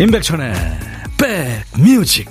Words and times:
임백천의 0.00 0.54
백뮤직 1.18 2.30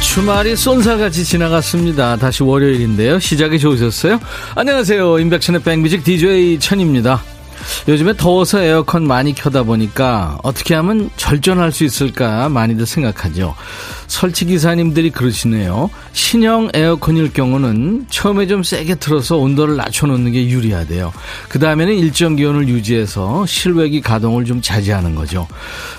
주말이 0.00 0.56
쏜살같이 0.56 1.24
지나갔습니다. 1.24 2.16
다시 2.16 2.42
월요일인데요. 2.42 3.18
시작이 3.18 3.58
좋으셨어요? 3.58 4.18
안녕하세요. 4.54 5.18
임백천의 5.18 5.62
백뮤직 5.62 6.02
DJ 6.02 6.58
천입니다. 6.60 7.22
요즘에 7.90 8.12
더워서 8.16 8.60
에어컨 8.60 9.04
많이 9.04 9.34
켜다 9.34 9.64
보니까 9.64 10.38
어떻게 10.44 10.76
하면 10.76 11.10
절전할 11.16 11.72
수 11.72 11.82
있을까 11.82 12.48
많이들 12.48 12.86
생각하죠. 12.86 13.56
설치 14.06 14.44
기사님들이 14.44 15.10
그러시네요. 15.10 15.90
신형 16.12 16.70
에어컨일 16.72 17.32
경우는 17.32 18.06
처음에 18.08 18.46
좀 18.46 18.62
세게 18.62 18.94
틀어서 18.94 19.38
온도를 19.38 19.74
낮춰놓는 19.74 20.30
게 20.30 20.48
유리하대요. 20.48 21.12
그 21.48 21.58
다음에는 21.58 21.92
일정 21.98 22.36
기온을 22.36 22.68
유지해서 22.68 23.44
실외기 23.46 24.02
가동을 24.02 24.44
좀 24.44 24.62
자제하는 24.62 25.16
거죠. 25.16 25.48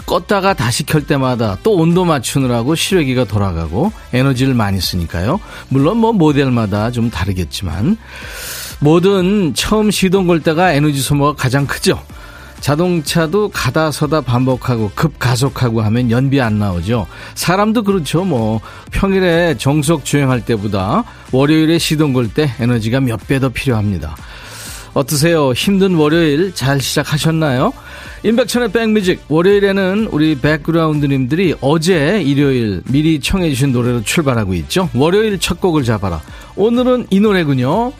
껐다가 0.05 0.55
다시 0.55 0.85
켤 0.85 1.01
때마다 1.01 1.57
또 1.61 1.75
온도 1.75 2.05
맞추느라고 2.05 2.73
실외기가 2.75 3.25
돌아가고 3.25 3.91
에너지를 4.13 4.53
많이 4.53 4.79
쓰니까요. 4.79 5.41
물론 5.67 5.97
뭐 5.97 6.13
모델마다 6.13 6.89
좀 6.91 7.09
다르겠지만 7.09 7.97
뭐든 8.81 9.53
처음 9.53 9.91
시동 9.91 10.27
걸 10.27 10.41
때가 10.41 10.73
에너지 10.73 11.01
소모가 11.01 11.33
가장 11.33 11.65
크죠. 11.67 12.01
자동차도 12.59 13.49
가다 13.49 13.89
서다 13.91 14.21
반복하고 14.21 14.91
급가속하고 14.93 15.81
하면 15.81 16.11
연비 16.11 16.39
안 16.41 16.59
나오죠. 16.59 17.07
사람도 17.33 17.83
그렇죠. 17.83 18.23
뭐 18.23 18.59
평일에 18.91 19.55
정속 19.57 20.05
주행할 20.05 20.45
때보다 20.45 21.03
월요일에 21.31 21.79
시동 21.79 22.13
걸 22.13 22.27
때 22.27 22.51
에너지가 22.59 22.99
몇 22.99 23.19
배 23.27 23.39
더 23.39 23.49
필요합니다. 23.49 24.15
어떠세요? 24.93 25.53
힘든 25.53 25.95
월요일 25.95 26.53
잘 26.53 26.81
시작하셨나요? 26.81 27.71
임백천의 28.23 28.71
백뮤직 28.71 29.21
월요일에는 29.29 30.09
우리 30.11 30.35
백그라운드님들이 30.39 31.55
어제 31.61 32.21
일요일 32.21 32.83
미리 32.89 33.19
청해 33.19 33.49
주신 33.49 33.71
노래로 33.71 34.03
출발하고 34.03 34.53
있죠. 34.55 34.89
월요일 34.93 35.39
첫 35.39 35.59
곡을 35.61 35.83
잡아라. 35.83 36.21
오늘은 36.55 37.07
이 37.09 37.19
노래군요. 37.19 37.93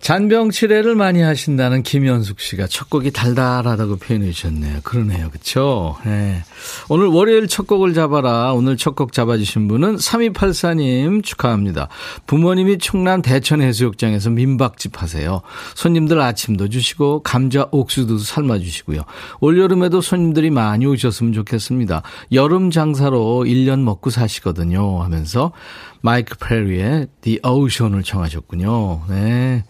잔병치레를 0.00 0.94
많이 0.94 1.20
하신다는 1.20 1.82
김현숙 1.82 2.40
씨가 2.40 2.66
첫 2.66 2.88
곡이 2.90 3.10
달달하다고 3.10 3.96
표현해 3.96 4.30
주셨네요. 4.32 4.80
그러네요. 4.82 5.30
그쵸? 5.30 5.96
네. 6.04 6.42
오늘 6.88 7.06
월요일 7.06 7.48
첫 7.48 7.66
곡을 7.66 7.94
잡아라. 7.94 8.52
오늘 8.52 8.76
첫 8.76 8.90
곡 9.00 9.12
잡아주신 9.12 9.68
분은 9.68 9.96
3284님 9.96 11.22
축하합니다. 11.22 11.88
부모님이 12.26 12.78
충남 12.78 13.22
대천 13.22 13.62
해수욕장에서 13.62 14.30
민박집 14.30 15.00
하세요. 15.00 15.42
손님들 15.74 16.20
아침도 16.20 16.68
주시고 16.68 17.22
감자 17.22 17.66
옥수도 17.70 18.18
삶아주시고요. 18.18 19.02
올여름에도 19.40 20.00
손님들이 20.00 20.50
많이 20.50 20.86
오셨으면 20.86 21.32
좋겠습니다. 21.32 22.02
여름 22.32 22.70
장사로 22.70 23.44
1년 23.46 23.80
먹고 23.80 24.10
사시거든요. 24.10 25.02
하면서 25.02 25.52
마이크 26.00 26.36
페리의 26.38 27.08
The 27.20 27.40
Ocean을 27.44 28.02
청하셨군요. 28.02 29.02
네. 29.08 29.64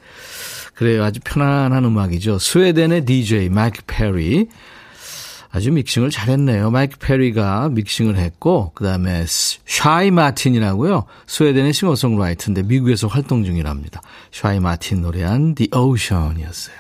그래요. 0.75 1.05
아주 1.05 1.21
편안한 1.23 1.85
음악이죠. 1.85 2.39
스웨덴의 2.39 3.05
DJ 3.05 3.49
마이크 3.49 3.83
페리. 3.87 4.49
아주 5.53 5.73
믹싱을 5.73 6.11
잘했네요. 6.11 6.71
마이크 6.71 6.97
페리가 6.99 7.71
믹싱을 7.71 8.17
했고, 8.17 8.71
그 8.75 8.85
다음에 8.85 9.25
샤이 9.27 10.13
마틴이라고요. 10.13 11.05
스웨덴의 11.27 11.73
싱어송라이터인데 11.73 12.63
미국에서 12.63 13.09
활동 13.09 13.45
중이랍니다. 13.45 14.01
샤이 14.31 14.61
마틴 14.61 15.03
노래한 15.03 15.57
The 15.57 15.71
Ocean이었어요. 15.75 16.77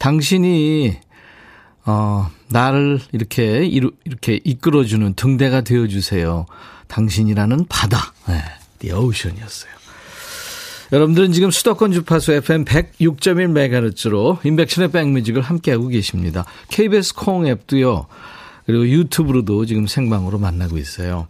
당신이 0.00 0.98
어, 1.84 2.28
나를 2.48 3.00
이렇게 3.12 3.64
이렇게 3.64 4.40
이끌어주는 4.44 5.14
등대가 5.14 5.62
되어 5.62 5.86
주세요. 5.86 6.46
당신이라는 6.88 7.66
바다. 7.68 8.12
네. 8.28 8.42
The 8.82 8.94
Ocean이었어요. 8.94 9.72
여러분들은 10.92 11.32
지금 11.32 11.50
수도권 11.50 11.92
주파수 11.92 12.32
FM 12.32 12.66
106.1MHz로 12.66 14.44
인백션의 14.44 14.90
백뮤직을 14.90 15.40
함께하고 15.40 15.88
계십니다. 15.88 16.44
KBS 16.68 17.14
콩 17.14 17.46
앱도요. 17.46 18.06
그리고 18.66 18.86
유튜브로도 18.86 19.64
지금 19.64 19.86
생방으로 19.86 20.38
만나고 20.38 20.76
있어요. 20.76 21.28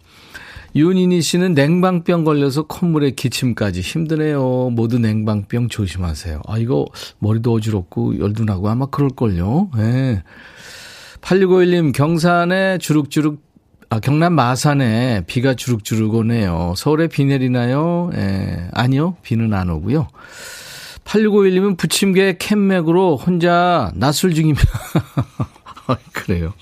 윤인희 0.75 1.21
씨는 1.21 1.53
냉방병 1.53 2.23
걸려서 2.23 2.63
콧물에 2.63 3.11
기침까지 3.11 3.81
힘드네요. 3.81 4.71
모두 4.71 4.97
냉방병 4.99 5.69
조심하세요. 5.69 6.41
아, 6.47 6.57
이거 6.57 6.85
머리도 7.19 7.53
어지럽고 7.53 8.19
열도 8.19 8.43
나고 8.43 8.67
아마 8.69 8.87
그럴걸요. 8.87 9.69
예. 9.77 9.81
네. 9.81 10.23
8651님, 11.21 11.93
경산에 11.93 12.79
주룩주룩 12.79 13.52
아, 13.93 13.99
경남 13.99 14.33
마산에 14.33 15.21
비가 15.27 15.53
주룩주룩 15.53 16.15
오네요. 16.15 16.73
서울에 16.75 17.07
비 17.07 17.25
내리나요? 17.25 18.09
예, 18.15 18.67
아니요. 18.71 19.17
비는 19.21 19.53
안 19.53 19.69
오고요. 19.69 20.07
8651님은 21.05 21.77
부침개 21.77 22.37
캔맥으로 22.39 23.17
혼자 23.17 23.91
낮술 23.93 24.33
중입니다. 24.33 24.67
그래요. 26.11 26.53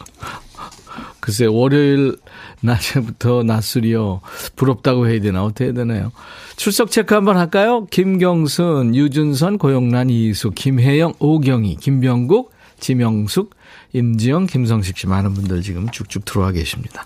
글쎄, 1.22 1.46
월요일 1.46 2.18
낮에부터 2.60 3.44
낮술이요. 3.44 4.20
부럽다고 4.58 5.08
해야 5.08 5.22
되나? 5.22 5.46
어떻게 5.46 5.66
해야 5.66 5.74
되나요? 5.74 6.12
출석 6.58 6.92
체크 6.92 7.16
한번 7.16 7.38
할까요? 7.38 7.86
김경순, 7.86 8.94
유준선, 8.94 9.58
고영란, 9.58 10.10
이수, 10.10 10.52
김혜영, 10.52 11.14
오경희, 11.20 11.78
김병국, 11.78 12.52
지명숙, 12.82 13.56
임지영, 13.94 14.48
김성식 14.48 14.98
씨 14.98 15.08
많은 15.08 15.34
분들 15.34 15.62
지금 15.62 15.88
쭉쭉 15.90 16.26
들어와 16.26 16.52
계십니다. 16.52 17.06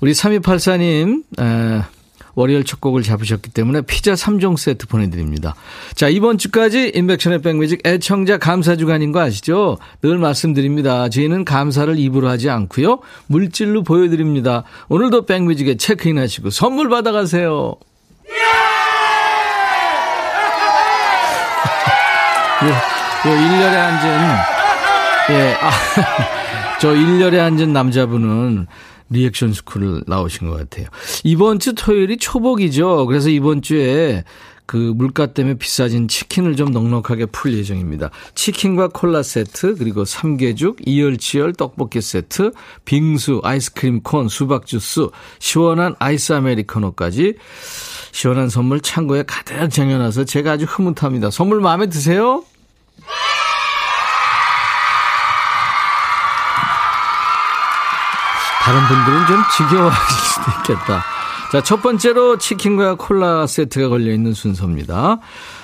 우리 0.00 0.12
3284님, 0.12 1.22
에, 1.40 1.82
월요일 2.34 2.62
첫 2.62 2.80
곡을 2.80 3.02
잡으셨기 3.02 3.50
때문에 3.50 3.80
피자 3.82 4.12
3종 4.12 4.56
세트 4.56 4.86
보내드립니다. 4.86 5.56
자, 5.96 6.08
이번 6.08 6.38
주까지 6.38 6.92
인백션의 6.94 7.42
백뮤직 7.42 7.80
애청자 7.84 8.38
감사 8.38 8.76
주간인 8.76 9.10
거 9.10 9.20
아시죠? 9.20 9.78
늘 10.02 10.18
말씀드립니다. 10.18 11.08
저희는 11.08 11.44
감사를 11.44 11.98
입으로 11.98 12.28
하지 12.28 12.48
않고요. 12.48 13.00
물질로 13.26 13.82
보여드립니다. 13.82 14.62
오늘도 14.88 15.26
백뮤직에 15.26 15.76
체크인 15.78 16.18
하시고 16.18 16.50
선물 16.50 16.88
받아가세요. 16.88 17.74
요, 22.60 22.68
요 22.68 22.74
1열에 23.24 23.74
앉은 23.74 24.36
예, 25.30 25.56
아, 25.60 25.70
저 26.80 26.90
1열에 26.90 27.38
앉은 27.40 27.72
남자분은 27.72 28.66
리액션 29.10 29.52
스쿨을 29.52 30.02
나오신 30.06 30.48
것 30.48 30.56
같아요. 30.56 30.86
이번 31.24 31.58
주 31.58 31.74
토요일이 31.74 32.16
초복이죠. 32.18 33.06
그래서 33.06 33.28
이번 33.30 33.62
주에 33.62 34.24
그 34.68 34.76
물가 34.76 35.24
때문에 35.24 35.56
비싸진 35.56 36.08
치킨을 36.08 36.54
좀 36.54 36.72
넉넉하게 36.72 37.26
풀 37.26 37.54
예정입니다. 37.54 38.10
치킨과 38.34 38.88
콜라 38.88 39.22
세트, 39.22 39.76
그리고 39.76 40.04
삼계죽, 40.04 40.76
이열치열 40.84 41.54
떡볶이 41.54 42.02
세트, 42.02 42.52
빙수, 42.84 43.40
아이스크림 43.42 44.02
콘, 44.02 44.28
수박 44.28 44.66
주스, 44.66 45.08
시원한 45.38 45.94
아이스 45.98 46.34
아메리카노까지 46.34 47.36
시원한 48.12 48.50
선물 48.50 48.82
창고에 48.82 49.22
가득 49.26 49.70
쟁여놔서 49.70 50.24
제가 50.24 50.52
아주 50.52 50.66
흐뭇합니다. 50.68 51.30
선물 51.30 51.60
마음에 51.60 51.88
드세요? 51.88 52.44
다른 58.68 58.82
분들은 58.86 59.26
좀 59.26 59.36
지겨워하실 59.56 60.18
수도 60.28 60.50
있겠다. 60.58 61.02
자, 61.50 61.62
첫 61.62 61.80
번째로 61.80 62.36
치킨과 62.36 62.96
콜라 62.96 63.46
세트가 63.46 63.88
걸려있는 63.88 64.34
순서입니다. 64.34 65.20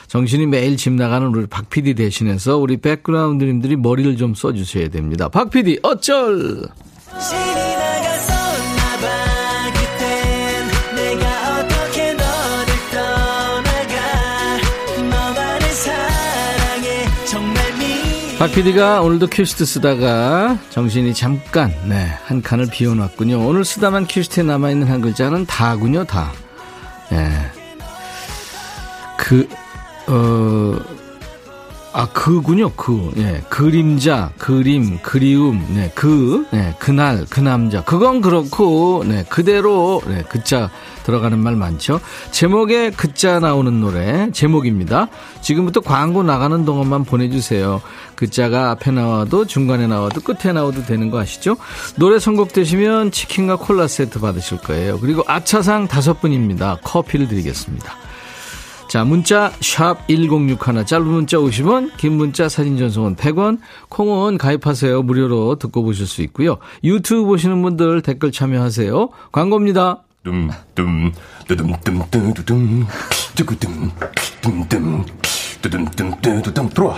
정신이 0.06 0.46
매일 0.46 0.78
집 0.78 0.94
나가는 0.94 1.26
우리 1.26 1.46
박 1.46 1.68
PD 1.68 1.92
대신해서 1.96 2.56
우리 2.56 2.78
백그라운드님들이 2.78 3.76
머리를 3.76 4.16
좀 4.16 4.34
써주셔야 4.34 4.88
됩니다. 4.88 5.28
박 5.28 5.50
PD, 5.50 5.80
어쩔! 5.82 6.62
박 18.44 18.52
PD가 18.52 19.00
오늘도 19.00 19.28
큐시트 19.28 19.64
쓰다가 19.64 20.58
정신이 20.68 21.14
잠깐 21.14 21.74
네, 21.88 22.10
한 22.26 22.42
칸을 22.42 22.66
비워놨군요. 22.70 23.38
오늘 23.38 23.64
쓰다만 23.64 24.06
큐시트에 24.06 24.42
남아있는 24.42 24.86
한 24.86 25.00
글자는 25.00 25.46
다군요, 25.46 26.04
다. 26.04 26.30
네. 27.10 27.30
그, 29.16 29.48
어, 30.08 30.78
아, 31.96 32.06
그군요, 32.06 32.72
그. 32.72 33.12
예, 33.18 33.40
그림자, 33.48 34.32
그림, 34.36 34.98
그리움, 35.00 35.64
네, 35.76 35.92
그, 35.94 36.44
네, 36.50 36.74
그날, 36.80 37.24
그 37.30 37.38
남자. 37.38 37.84
그건 37.84 38.20
그렇고, 38.20 39.04
네, 39.06 39.24
그대로, 39.28 40.02
네, 40.08 40.24
그자 40.28 40.70
들어가는 41.04 41.38
말 41.38 41.54
많죠. 41.54 42.00
제목에 42.32 42.90
그자 42.90 43.38
나오는 43.38 43.80
노래, 43.80 44.28
제목입니다. 44.32 45.06
지금부터 45.40 45.82
광고 45.82 46.24
나가는 46.24 46.64
동안만 46.64 47.04
보내주세요. 47.04 47.80
그자가 48.16 48.72
앞에 48.72 48.90
나와도 48.90 49.44
중간에 49.44 49.86
나와도 49.86 50.20
끝에 50.22 50.52
나와도 50.52 50.86
되는 50.86 51.12
거 51.12 51.20
아시죠? 51.20 51.56
노래 51.94 52.18
선곡되시면 52.18 53.12
치킨과 53.12 53.54
콜라 53.56 53.86
세트 53.86 54.18
받으실 54.18 54.58
거예요. 54.58 54.98
그리고 54.98 55.22
아차상 55.28 55.86
다섯 55.86 56.20
분입니다. 56.20 56.78
커피를 56.82 57.28
드리겠습니다. 57.28 57.94
자, 58.94 59.02
문자 59.02 59.50
1061, 59.58 60.86
짧은 60.86 61.04
문자 61.04 61.36
50원, 61.38 61.96
긴 61.96 62.12
문자 62.12 62.48
사진 62.48 62.78
전송은 62.78 63.16
100원, 63.16 63.58
콩은 63.88 64.38
가입하세요. 64.38 65.02
무료로 65.02 65.56
듣고 65.58 65.82
보실 65.82 66.06
수 66.06 66.22
있고요. 66.22 66.58
유튜브 66.84 67.24
보시는 67.24 67.60
분들 67.60 68.02
댓글 68.02 68.30
참여하세요. 68.30 69.08
광고입니다. 69.32 70.04
둠둠 70.22 71.12
뚜둠 71.48 71.72
뚜두둠 71.82 72.86
뚜구둠 73.34 73.90
둠둠 74.40 75.04
뚜둠 75.60 75.86
뚜두둠 76.22 76.68
들어와 76.68 76.96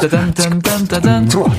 짜잔짠짠짠짠 0.00 1.28
들어와 1.28 1.50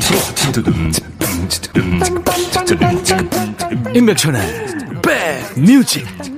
임백천의 3.93 4.65
백뮤직 5.03 6.36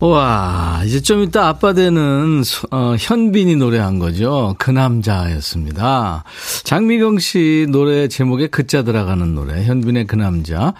와, 0.00 0.82
이제 0.86 1.00
좀 1.00 1.22
이따 1.22 1.48
아빠 1.48 1.74
되는 1.74 2.42
어, 2.70 2.94
현빈이 2.98 3.56
노래한 3.56 3.98
거죠. 3.98 4.54
그 4.58 4.70
남자였습니다. 4.70 6.24
장미경 6.64 7.18
씨 7.18 7.66
노래 7.68 8.08
제목에 8.08 8.46
그자 8.46 8.82
들어가는 8.82 9.34
노래. 9.34 9.62
현빈의 9.64 10.06
그 10.06 10.16
남자. 10.16 10.72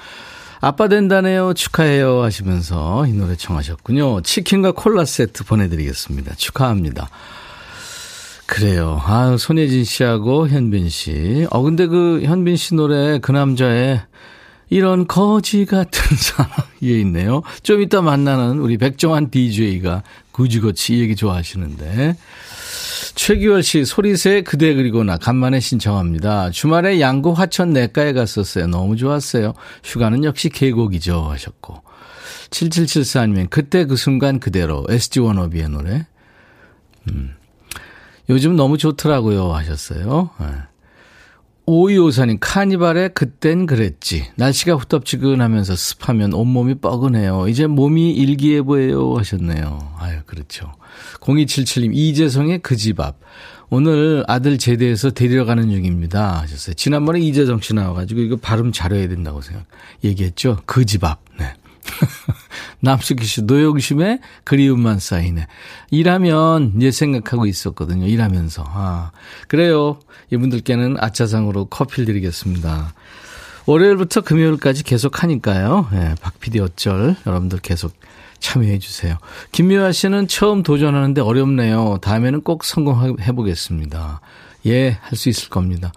아빠 0.62 0.88
된다네요. 0.88 1.52
축하해요. 1.54 2.22
하시면서 2.22 3.06
이 3.06 3.12
노래 3.12 3.36
청하셨군요. 3.36 4.22
치킨과 4.22 4.72
콜라 4.72 5.04
세트 5.04 5.44
보내드리겠습니다. 5.44 6.34
축하합니다. 6.36 7.10
그래요. 8.46 9.00
아, 9.04 9.36
손예진 9.38 9.84
씨하고 9.84 10.48
현빈 10.48 10.88
씨. 10.88 11.46
어, 11.50 11.62
근데 11.62 11.86
그 11.86 12.22
현빈 12.24 12.56
씨 12.56 12.74
노래 12.74 13.18
그 13.18 13.32
남자의 13.32 14.02
이런 14.70 15.06
거지 15.06 15.66
같은 15.66 15.90
사람이 16.16 17.00
있네요. 17.00 17.42
좀 17.62 17.82
이따 17.82 18.00
만나는 18.00 18.58
우리 18.60 18.78
백종환 18.78 19.30
DJ가 19.30 20.02
이 20.90 21.00
얘기 21.00 21.16
좋아하시는데. 21.16 22.16
최기월 23.14 23.62
씨, 23.62 23.84
소리새 23.84 24.42
그대 24.42 24.72
그리고 24.72 25.04
나 25.04 25.18
간만에 25.18 25.60
신청합니다. 25.60 26.50
주말에 26.50 27.00
양구 27.00 27.32
화천 27.32 27.70
내과에 27.70 28.12
갔었어요. 28.12 28.68
너무 28.68 28.96
좋았어요. 28.96 29.52
휴가는 29.84 30.24
역시 30.24 30.48
계곡이죠. 30.48 31.28
하셨고. 31.30 31.82
7774님은 32.50 33.50
그때 33.50 33.84
그 33.84 33.96
순간 33.96 34.40
그대로 34.40 34.86
SG 34.88 35.20
워너비의 35.20 35.68
노래. 35.68 36.06
음. 37.10 37.34
요즘 38.30 38.56
너무 38.56 38.78
좋더라고요. 38.78 39.52
하셨어요. 39.52 40.30
네. 40.40 40.46
오이오사님, 41.72 42.38
카니발에 42.40 43.08
그땐 43.08 43.64
그랬지. 43.66 44.26
날씨가 44.34 44.74
후텁지근하면서 44.74 45.76
습하면 45.76 46.32
온몸이 46.32 46.74
뻐근해요. 46.76 47.46
이제 47.46 47.68
몸이 47.68 48.10
일기예보예요. 48.10 49.14
하셨네요. 49.16 49.92
아유, 49.98 50.18
그렇죠. 50.26 50.72
0277님, 51.20 51.94
이재성의 51.94 52.58
그 52.58 52.74
집 52.76 52.98
앞. 52.98 53.18
오늘 53.68 54.24
아들 54.26 54.58
제대해서 54.58 55.10
데리러 55.10 55.44
가는 55.44 55.70
중입니다. 55.70 56.40
하셨어요. 56.40 56.74
지난번에 56.74 57.20
이재성 57.20 57.60
씨 57.60 57.72
나와가지고 57.72 58.20
이거 58.20 58.34
발음 58.36 58.72
잘해야 58.72 59.06
된다고 59.08 59.40
생각, 59.40 59.64
얘기했죠. 60.02 60.58
그 60.66 60.84
집 60.84 61.04
앞. 61.04 61.20
네. 61.38 61.54
남숙희 62.80 63.24
씨, 63.24 63.42
노영심의 63.42 64.20
그리움만 64.44 64.98
쌓이네. 64.98 65.46
일하면 65.90 66.72
이제 66.76 66.90
생각하고 66.90 67.46
있었거든요. 67.46 68.06
일하면서. 68.06 68.64
아, 68.66 69.12
그래요. 69.48 69.98
이분들께는 70.30 70.96
아차상으로 70.98 71.66
커피를 71.66 72.06
드리겠습니다. 72.06 72.94
월요일부터 73.66 74.22
금요일까지 74.22 74.82
계속 74.82 75.22
하니까요. 75.22 75.88
예, 75.92 76.14
박PD 76.20 76.60
어쩔. 76.60 77.16
여러분들 77.26 77.58
계속 77.60 77.92
참여해 78.40 78.78
주세요. 78.78 79.16
김미화 79.52 79.92
씨는 79.92 80.26
처음 80.26 80.62
도전하는데 80.62 81.20
어렵네요. 81.20 81.98
다음에는 82.00 82.40
꼭 82.40 82.64
성공해 82.64 83.32
보겠습니다. 83.32 84.20
예, 84.66 84.98
할 85.00 85.16
수 85.16 85.28
있을 85.28 85.48
겁니다. 85.48 85.92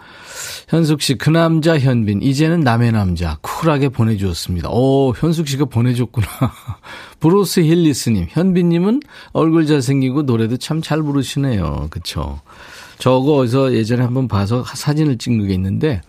현숙 0.69 1.01
씨, 1.01 1.15
그 1.15 1.29
남자 1.29 1.77
현빈, 1.77 2.21
이제는 2.21 2.61
남의 2.61 2.91
남자, 2.93 3.37
쿨하게 3.41 3.89
보내주었습니다. 3.89 4.69
오, 4.69 5.13
현숙 5.15 5.47
씨가 5.47 5.65
보내줬구나. 5.65 6.27
브루스 7.19 7.61
힐리스님, 7.61 8.27
현빈님은 8.29 9.01
얼굴 9.33 9.65
잘생기고 9.65 10.23
노래도 10.23 10.57
참 10.57 10.81
잘 10.81 11.01
부르시네요. 11.01 11.87
그쵸. 11.89 12.41
저거 12.99 13.35
어디서 13.35 13.73
예전에 13.73 14.03
한번 14.03 14.27
봐서 14.27 14.63
사진을 14.63 15.17
찍는 15.17 15.47
게 15.47 15.53
있는데, 15.53 16.01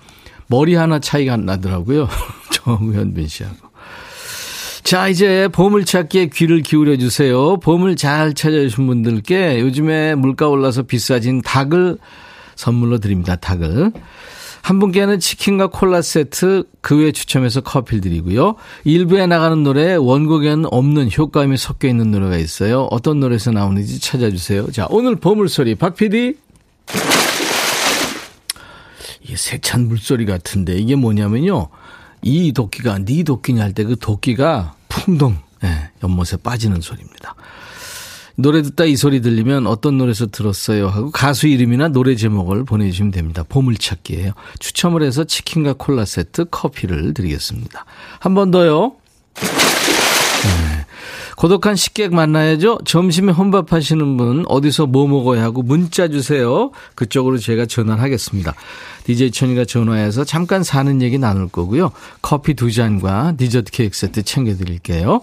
머리 0.46 0.74
하나 0.74 0.98
차이가 0.98 1.36
나더라고요. 1.36 2.08
정현빈 2.52 3.26
씨하고. 3.28 3.56
자, 4.82 5.08
이제 5.08 5.48
보물찾기에 5.48 6.26
귀를 6.26 6.60
기울여 6.60 6.96
주세요. 6.98 7.56
보물 7.56 7.96
잘 7.96 8.34
찾아주신 8.34 8.86
분들께 8.86 9.60
요즘에 9.60 10.14
물가 10.14 10.48
올라서 10.48 10.82
비싸진 10.82 11.40
닭을 11.40 11.96
선물로 12.56 12.98
드립니다. 12.98 13.36
닭을. 13.36 13.92
한 14.62 14.78
분께는 14.78 15.20
치킨과 15.20 15.66
콜라 15.66 16.00
세트 16.00 16.64
그 16.80 16.96
외에 16.96 17.12
추첨해서 17.12 17.60
커피를 17.60 18.00
드리고요. 18.00 18.54
일부에 18.84 19.26
나가는 19.26 19.62
노래 19.62 19.94
원곡에는 19.94 20.66
없는 20.70 21.10
효과음이 21.16 21.58
섞여 21.58 21.86
있는 21.86 22.10
노래가 22.10 22.38
있어요. 22.38 22.88
어떤 22.90 23.20
노래에서 23.20 23.50
나오는지 23.50 24.00
찾아주세요. 24.00 24.70
자, 24.72 24.86
오늘 24.88 25.16
보물소리 25.16 25.74
박 25.74 25.96
PD. 25.96 26.36
이게 29.22 29.36
세찬 29.36 29.88
물소리 29.88 30.26
같은데 30.26 30.74
이게 30.76 30.94
뭐냐면요. 30.96 31.68
이 32.22 32.52
도끼가 32.52 32.98
네 33.04 33.22
도끼냐 33.22 33.62
할 33.62 33.72
때 33.74 33.84
그 33.84 33.96
도끼가 33.96 34.74
풍덩 34.88 35.38
예, 35.64 35.90
연못에 36.02 36.36
빠지는 36.42 36.80
소리입니다. 36.80 37.34
노래 38.36 38.62
듣다 38.62 38.84
이 38.84 38.96
소리 38.96 39.20
들리면 39.20 39.66
어떤 39.66 39.96
노래에서 39.98 40.26
들었어요 40.26 40.88
하고 40.88 41.10
가수 41.10 41.46
이름이나 41.46 41.88
노래 41.88 42.16
제목을 42.16 42.64
보내주시면 42.64 43.12
됩니다. 43.12 43.44
보물찾기예요. 43.48 44.32
추첨을 44.58 45.02
해서 45.02 45.24
치킨과 45.24 45.74
콜라 45.74 46.04
세트 46.04 46.46
커피를 46.50 47.14
드리겠습니다. 47.14 47.84
한 48.18 48.34
번 48.34 48.50
더요. 48.50 48.94
네. 49.36 50.84
고독한 51.36 51.74
식객 51.76 52.14
만나야죠. 52.14 52.78
점심에 52.84 53.32
혼밥 53.32 53.72
하시는 53.72 54.16
분 54.16 54.44
어디서 54.48 54.86
뭐 54.86 55.06
먹어야 55.08 55.42
하고 55.42 55.62
문자 55.62 56.08
주세요. 56.08 56.70
그쪽으로 56.94 57.38
제가 57.38 57.66
전화하겠습니다. 57.66 58.54
DJ 59.04 59.30
천이가 59.32 59.64
전화해서 59.64 60.24
잠깐 60.24 60.62
사는 60.62 61.02
얘기 61.02 61.18
나눌 61.18 61.48
거고요. 61.48 61.90
커피 62.22 62.54
두 62.54 62.70
잔과 62.72 63.34
디저트 63.36 63.72
케이크 63.72 63.96
세트 63.96 64.22
챙겨드릴게요. 64.22 65.22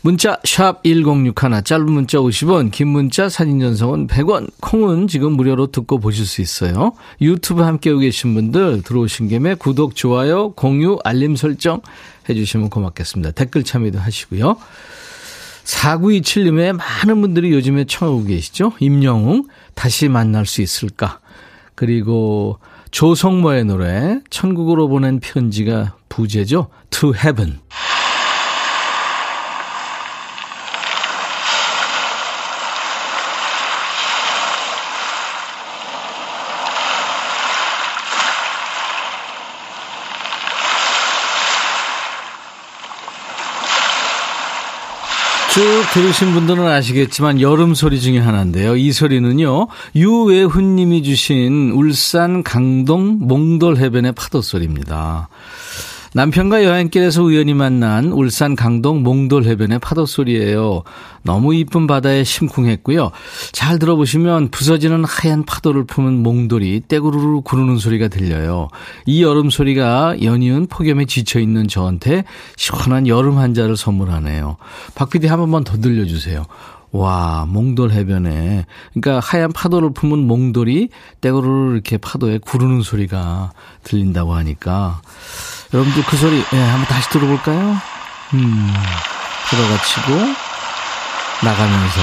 문자 0.00 0.38
1061, 0.44 1.64
짧은 1.64 1.90
문자 1.90 2.18
50원, 2.18 2.70
긴 2.70 2.88
문자 2.88 3.28
사진 3.28 3.58
전송은 3.58 4.06
100원, 4.06 4.48
콩은 4.60 5.08
지금 5.08 5.32
무료로 5.32 5.72
듣고 5.72 5.98
보실 5.98 6.24
수 6.24 6.40
있어요. 6.40 6.92
유튜브 7.20 7.62
함께 7.62 7.90
오 7.90 7.98
계신 7.98 8.34
분들 8.34 8.82
들어오신 8.82 9.28
김에 9.28 9.54
구독, 9.54 9.96
좋아요, 9.96 10.52
공유, 10.52 10.98
알림 11.04 11.34
설정 11.34 11.80
해주시면 12.28 12.70
고맙겠습니다. 12.70 13.32
댓글 13.32 13.64
참여도 13.64 13.98
하시고요. 13.98 14.56
4927님의 15.64 16.72
많은 16.74 17.20
분들이 17.20 17.52
요즘에 17.52 17.84
청하고 17.84 18.24
계시죠. 18.24 18.72
임영웅, 18.78 19.48
다시 19.74 20.08
만날 20.08 20.46
수 20.46 20.62
있을까? 20.62 21.18
그리고 21.74 22.58
조성모의 22.92 23.64
노래, 23.64 24.20
천국으로 24.30 24.88
보낸 24.88 25.18
편지가 25.20 25.96
부제죠. 26.08 26.68
To 26.90 27.12
Heaven. 27.14 27.58
쭉 45.58 45.64
들으신 45.94 46.32
분들은 46.32 46.66
아시겠지만 46.66 47.40
여름 47.40 47.74
소리 47.74 48.00
중에 48.00 48.18
하나인데요. 48.18 48.76
이 48.76 48.92
소리는요. 48.92 49.68
유외훈 49.96 50.76
님이 50.76 51.02
주신 51.02 51.72
울산 51.72 52.42
강동 52.42 53.18
몽돌 53.20 53.78
해변의 53.78 54.12
파도 54.12 54.42
소리입니다. 54.42 55.28
남편과 56.14 56.64
여행길에서 56.64 57.22
우연히 57.22 57.54
만난 57.54 58.12
울산 58.12 58.56
강동 58.56 59.02
몽돌 59.02 59.44
해변의 59.44 59.78
파도 59.80 60.06
소리예요. 60.06 60.82
너무 61.22 61.54
이쁜 61.54 61.86
바다에 61.86 62.24
심쿵했고요. 62.24 63.10
잘 63.52 63.78
들어보시면 63.78 64.50
부서지는 64.50 65.04
하얀 65.04 65.44
파도를 65.44 65.84
품은 65.84 66.22
몽돌이 66.22 66.82
떼구르르 66.88 67.42
구르는 67.42 67.76
소리가 67.76 68.08
들려요. 68.08 68.68
이 69.04 69.22
여름 69.22 69.50
소리가 69.50 70.22
연이은 70.22 70.66
폭염에 70.68 71.04
지쳐 71.04 71.40
있는 71.40 71.68
저한테 71.68 72.24
시원한 72.56 73.06
여름 73.06 73.38
한자를 73.38 73.76
선물하네요. 73.76 74.56
박 74.94 75.10
PD 75.10 75.26
한 75.26 75.38
번만 75.38 75.64
더 75.64 75.76
들려주세요. 75.76 76.46
와, 76.90 77.44
몽돌 77.46 77.90
해변에. 77.90 78.64
그러니까 78.94 79.20
하얀 79.20 79.52
파도를 79.52 79.92
품은 79.92 80.26
몽돌이 80.26 80.88
떼구르르 81.20 81.74
이렇게 81.74 81.98
파도에 81.98 82.38
구르는 82.38 82.80
소리가 82.80 83.52
들린다고 83.82 84.32
하니까. 84.32 85.02
여러분들 85.72 86.02
그 86.04 86.16
소리, 86.16 86.42
예, 86.54 86.56
한번 86.56 86.86
다시 86.86 87.10
들어볼까요? 87.10 87.76
음, 88.34 88.74
들어가 89.50 89.82
치고, 89.82 90.12
나가면서, 91.44 92.00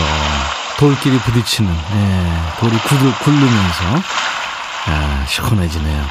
돌끼리 0.78 1.18
부딪히는, 1.20 1.72
예, 1.72 2.60
돌이 2.60 2.78
구르, 2.78 3.12
굴르면서, 3.24 3.84
아, 4.88 5.26
시원해지네요. 5.28 6.06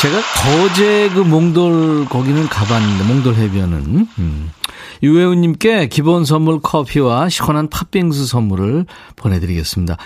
제가 0.00 0.20
거제 0.20 1.10
그 1.14 1.20
몽돌, 1.20 2.06
거기는 2.06 2.48
가봤는데, 2.48 3.04
몽돌 3.04 3.34
해변은, 3.36 4.08
음. 4.18 4.50
유혜우님께 5.02 5.88
기본 5.88 6.24
선물 6.24 6.60
커피와 6.60 7.28
시원한 7.28 7.68
팥빙수 7.68 8.26
선물을 8.26 8.86
보내드리겠습니다. 9.14 9.96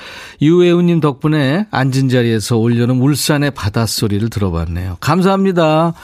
유혜우님 0.43 1.01
덕분에 1.01 1.67
앉은 1.71 2.09
자리에서 2.09 2.57
올려놓은 2.57 3.01
울산의 3.01 3.53
바닷소리를 3.53 4.29
들어봤네요. 4.31 4.97
감사합니다. 5.01 5.95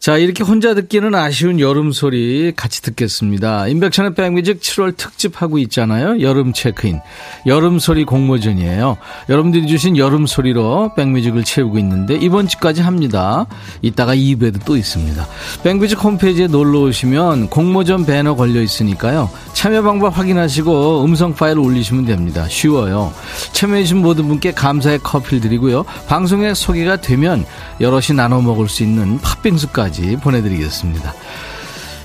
자, 0.00 0.16
이렇게 0.16 0.44
혼자 0.44 0.74
듣기는 0.74 1.12
아쉬운 1.16 1.58
여름 1.58 1.90
소리 1.90 2.52
같이 2.54 2.82
듣겠습니다. 2.82 3.66
인백천의 3.66 4.14
백뮤직 4.14 4.60
7월 4.60 4.96
특집하고 4.96 5.58
있잖아요. 5.58 6.20
여름 6.20 6.52
체크인. 6.52 7.00
여름 7.46 7.80
소리 7.80 8.04
공모전이에요. 8.04 8.96
여러분들이 9.28 9.66
주신 9.66 9.96
여름 9.96 10.26
소리로 10.28 10.94
백뮤직을 10.94 11.42
채우고 11.42 11.80
있는데 11.80 12.14
이번 12.14 12.46
주까지 12.46 12.80
합니다. 12.80 13.46
이따가 13.82 14.14
2부에도 14.14 14.64
또 14.64 14.76
있습니다. 14.76 15.26
백뮤직 15.64 16.02
홈페이지에 16.02 16.46
놀러 16.46 16.82
오시면 16.82 17.50
공모전 17.50 18.06
배너 18.06 18.36
걸려 18.36 18.62
있으니까요. 18.62 19.28
참여 19.52 19.82
방법 19.82 20.16
확인하시고 20.16 21.04
음성 21.04 21.34
파일 21.34 21.58
올리시면 21.58 22.06
됩니다. 22.06 22.46
쉬워요. 22.48 23.12
참여해주신 23.52 23.96
모든 23.98 24.28
분께 24.28 24.52
감사의 24.52 25.00
커피를 25.00 25.40
드리고요. 25.40 25.84
방송에 26.06 26.54
소개가 26.54 27.00
되면 27.00 27.44
여럿이 27.80 28.16
나눠 28.16 28.40
먹을 28.40 28.68
수 28.68 28.84
있는 28.84 29.18
팥빙수까지 29.18 29.87
보내드리겠습니다. 30.16 31.14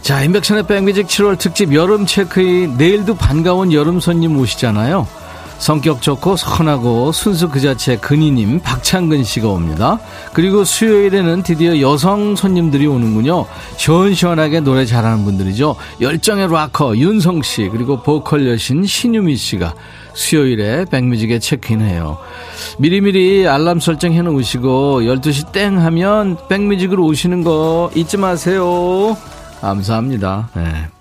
자, 0.02 0.22
인백션의 0.22 0.68
백뮤직 0.68 1.08
7월 1.08 1.40
특집 1.40 1.74
여름 1.74 2.06
체크인. 2.06 2.78
내일도 2.78 3.16
반가운 3.16 3.72
여름 3.72 4.00
손님 4.00 4.38
오시잖아요. 4.38 5.08
성격 5.63 6.01
좋고 6.01 6.36
선하고 6.36 7.13
순수 7.13 7.48
그 7.48 7.62
자체 7.62 7.96
근이님 7.96 8.60
박창근 8.60 9.24
씨가 9.24 9.48
옵니다. 9.48 9.98
그리고 10.34 10.65
수요일에는 10.65 11.41
드디어 11.41 11.79
여성 11.79 12.36
손님들이 12.36 12.86
오는군요. 12.86 13.46
시원시원하게 13.77 14.60
노래 14.60 14.84
잘하는 14.84 15.24
분들이죠. 15.24 15.77
열정의 16.01 16.51
락커 16.51 16.98
윤성 16.98 17.43
씨 17.43 17.70
그리고 17.72 18.03
보컬 18.03 18.46
여신 18.50 18.86
신유미 18.86 19.38
씨가 19.38 19.74
수요일에 20.13 20.84
백뮤직에 20.84 21.39
체크인해요. 21.39 22.17
미리미리 22.77 23.48
알람 23.48 23.79
설정해 23.79 24.22
놓으시고 24.22 25.03
12시 25.03 25.53
땡 25.53 25.79
하면 25.79 26.38
백뮤직으로 26.50 27.05
오시는 27.05 27.46
거 27.46 27.89
잊지 27.96 28.17
마세요. 28.17 29.15
감사합니다. 29.62 30.50
네. 30.58 30.93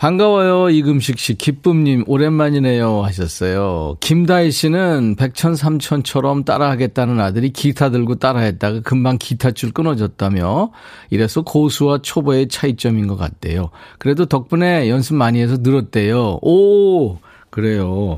반가워요, 0.00 0.70
이금식 0.70 1.18
씨. 1.18 1.34
기쁨님, 1.34 2.04
오랜만이네요. 2.06 3.02
하셨어요. 3.04 3.98
김다희 4.00 4.50
씨는 4.50 5.14
백천, 5.16 5.54
삼천처럼 5.54 6.44
따라하겠다는 6.44 7.20
아들이 7.20 7.50
기타 7.50 7.90
들고 7.90 8.14
따라했다가 8.14 8.80
금방 8.80 9.18
기타줄 9.18 9.72
끊어졌다며 9.72 10.70
이래서 11.10 11.42
고수와 11.42 11.98
초보의 12.00 12.48
차이점인 12.48 13.08
것 13.08 13.16
같대요. 13.16 13.68
그래도 13.98 14.24
덕분에 14.24 14.88
연습 14.88 15.16
많이 15.16 15.38
해서 15.38 15.58
늘었대요. 15.60 16.38
오! 16.40 17.18
그래요. 17.50 18.16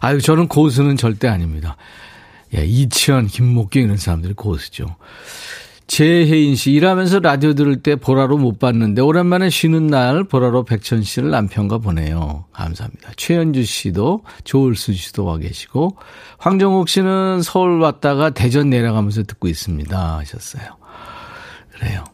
아유, 0.00 0.22
저는 0.22 0.48
고수는 0.48 0.96
절대 0.96 1.28
아닙니다. 1.28 1.76
예, 2.56 2.64
이치현, 2.64 3.26
김목경 3.26 3.82
이런 3.82 3.98
사람들이 3.98 4.32
고수죠. 4.32 4.96
재혜인 5.88 6.54
씨, 6.54 6.72
일하면서 6.72 7.20
라디오 7.20 7.54
들을 7.54 7.82
때 7.82 7.96
보라로 7.96 8.36
못 8.36 8.58
봤는데, 8.58 9.00
오랜만에 9.00 9.48
쉬는 9.48 9.86
날 9.86 10.22
보라로 10.22 10.64
백천 10.64 11.02
씨를 11.02 11.30
남편과 11.30 11.78
보내요. 11.78 12.44
감사합니다. 12.52 13.12
최현주 13.16 13.64
씨도, 13.64 14.22
조을수 14.44 14.92
씨도 14.92 15.24
와 15.24 15.38
계시고, 15.38 15.96
황정욱 16.36 16.90
씨는 16.90 17.40
서울 17.42 17.80
왔다가 17.80 18.30
대전 18.30 18.68
내려가면서 18.68 19.22
듣고 19.22 19.48
있습니다. 19.48 20.18
하셨어요. 20.18 20.76
그래요. 21.72 22.04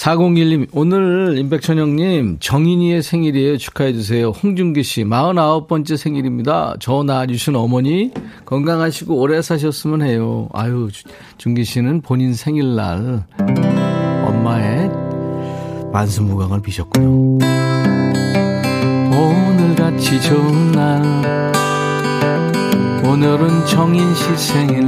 401님, 0.00 0.68
오늘 0.72 1.36
임백천 1.36 1.76
형님, 1.76 2.38
정인이의 2.40 3.02
생일이에요. 3.02 3.58
축하해주세요. 3.58 4.30
홍준기 4.30 4.82
씨, 4.82 5.04
49번째 5.04 5.98
생일입니다. 5.98 6.76
저 6.80 7.02
낳아주신 7.02 7.54
어머니, 7.54 8.10
건강하시고 8.46 9.14
오래 9.14 9.42
사셨으면 9.42 10.00
해요. 10.00 10.48
아유, 10.54 10.88
준기 11.36 11.64
씨는 11.64 12.00
본인 12.00 12.32
생일날, 12.32 13.24
엄마의 14.24 14.90
만수무강을 15.92 16.62
비셨고요. 16.62 17.38
오늘같이 19.12 20.22
좋은 20.22 20.72
날, 20.72 21.52
오늘은 23.04 23.66
정인 23.66 24.14
씨 24.14 24.36
생일, 24.38 24.82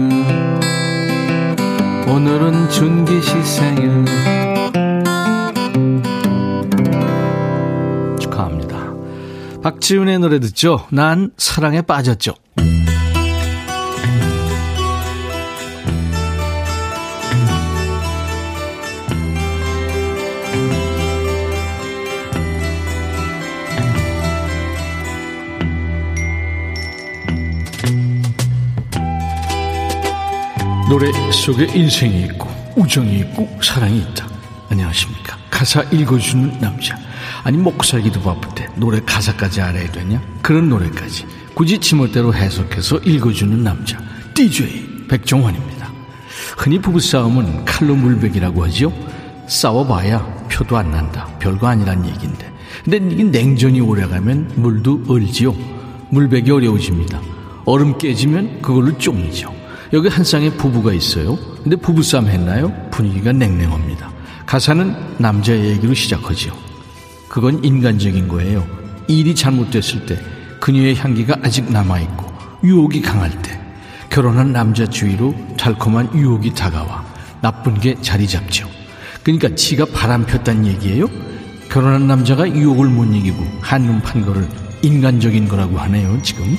오늘은 2.08 2.70
준기 2.70 3.20
씨 3.20 3.42
생일, 3.42 4.06
박지훈의 9.62 10.18
노래 10.18 10.40
듣죠? 10.40 10.86
난 10.90 11.30
사랑에 11.36 11.82
빠졌죠. 11.82 12.34
노래 30.90 31.10
속에 31.30 31.68
인생이 31.74 32.24
있고 32.24 32.50
우정이 32.76 33.20
있고 33.20 33.48
사랑이 33.62 33.98
있다. 34.00 34.26
안녕하십니까. 34.68 35.41
가사 35.62 35.80
읽어주는 35.92 36.58
남자. 36.58 36.98
아니 37.44 37.56
먹고 37.56 37.84
살기도 37.84 38.20
바쁜데 38.20 38.70
노래 38.74 39.00
가사까지 39.06 39.60
알아야 39.60 39.92
되냐? 39.92 40.20
그런 40.42 40.68
노래까지 40.68 41.24
굳이 41.54 41.78
지멋대로 41.78 42.34
해석해서 42.34 42.98
읽어주는 42.98 43.62
남자 43.62 43.96
DJ 44.34 45.06
백종환입니다. 45.06 45.88
흔히 46.58 46.80
부부싸움은 46.80 47.64
칼로 47.64 47.94
물베기라고 47.94 48.64
하죠. 48.64 48.92
싸워봐야 49.46 50.48
표도 50.50 50.76
안 50.76 50.90
난다. 50.90 51.28
별거 51.38 51.68
아니란 51.68 52.08
얘기인데. 52.08 52.52
근데 52.84 52.96
이게 53.14 53.22
냉전이 53.22 53.80
오래가면 53.80 54.54
물도 54.56 55.04
얼지요. 55.06 55.54
물베기 56.10 56.50
어려워집니다. 56.50 57.20
얼음 57.66 57.98
깨지면 57.98 58.62
그걸로 58.62 58.98
쫑이죠. 58.98 59.54
여기 59.92 60.08
한 60.08 60.24
쌍의 60.24 60.56
부부가 60.56 60.92
있어요. 60.92 61.38
근데 61.62 61.76
부부싸움 61.76 62.26
했나요? 62.26 62.74
분위기가 62.90 63.30
냉랭합니다. 63.30 64.11
가사는 64.52 65.16
남자 65.16 65.58
얘기로 65.58 65.94
시작하죠. 65.94 66.54
그건 67.26 67.64
인간적인 67.64 68.28
거예요. 68.28 68.68
일이 69.08 69.34
잘못됐을 69.34 70.04
때 70.04 70.20
그녀의 70.60 70.94
향기가 70.94 71.36
아직 71.42 71.72
남아있고 71.72 72.26
유혹이 72.62 73.00
강할 73.00 73.30
때 73.40 73.58
결혼한 74.10 74.52
남자 74.52 74.84
주위로 74.84 75.34
달콤한 75.56 76.14
유혹이 76.14 76.52
다가와 76.52 77.02
나쁜 77.40 77.80
게 77.80 77.96
자리 78.02 78.28
잡죠. 78.28 78.68
그러니까 79.22 79.54
지가 79.54 79.86
바람 79.86 80.26
폈단 80.26 80.66
얘기예요. 80.66 81.06
결혼한 81.70 82.06
남자가 82.06 82.46
유혹을 82.46 82.88
못 82.88 83.06
이기고 83.06 83.42
한눈 83.62 84.02
판 84.02 84.20
거를 84.20 84.46
인간적인 84.82 85.48
거라고 85.48 85.78
하네요. 85.78 86.20
지금 86.22 86.58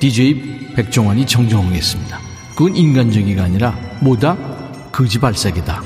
DJ 0.00 0.72
백종원이 0.74 1.24
정정하겠습니다. 1.26 2.18
그건 2.56 2.74
인간적이가 2.74 3.44
아니라 3.44 3.78
뭐다? 4.00 4.36
거지발사기다. 4.90 5.80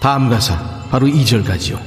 다음 0.00 0.28
가사 0.28 0.77
바로 0.90 1.06
2절가지요. 1.06 1.78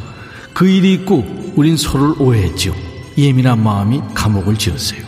그 0.53 0.67
일이 0.67 0.93
있고 0.93 1.25
우린 1.55 1.77
서로를 1.77 2.21
오해했죠. 2.21 2.75
예민한 3.17 3.61
마음이 3.63 4.01
감옥을 4.13 4.57
지었어요. 4.57 5.01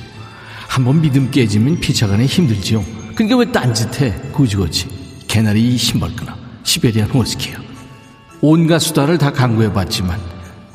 한번 0.67 1.01
믿음 1.01 1.29
깨지면 1.29 1.79
피차간에 1.79 2.25
힘들지요. 2.25 2.83
그러니까 3.15 3.37
왜 3.37 3.45
딴짓해? 3.51 4.31
구지거지. 4.31 4.87
개나리 5.27 5.77
신발끈아. 5.77 6.35
시베리안 6.63 7.09
호스키야. 7.11 7.57
온갖 8.41 8.79
수다를 8.79 9.17
다 9.17 9.31
강구해봤지만 9.31 10.19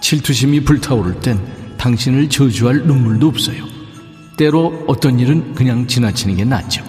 질투심이 0.01 0.65
불타오를 0.65 1.21
땐 1.21 1.41
당신을 1.77 2.29
저주할 2.29 2.83
눈물도 2.87 3.29
없어요. 3.29 3.65
때로 4.37 4.85
어떤 4.87 5.19
일은 5.19 5.55
그냥 5.55 5.87
지나치는 5.87 6.37
게 6.37 6.45
낫죠. 6.45 6.85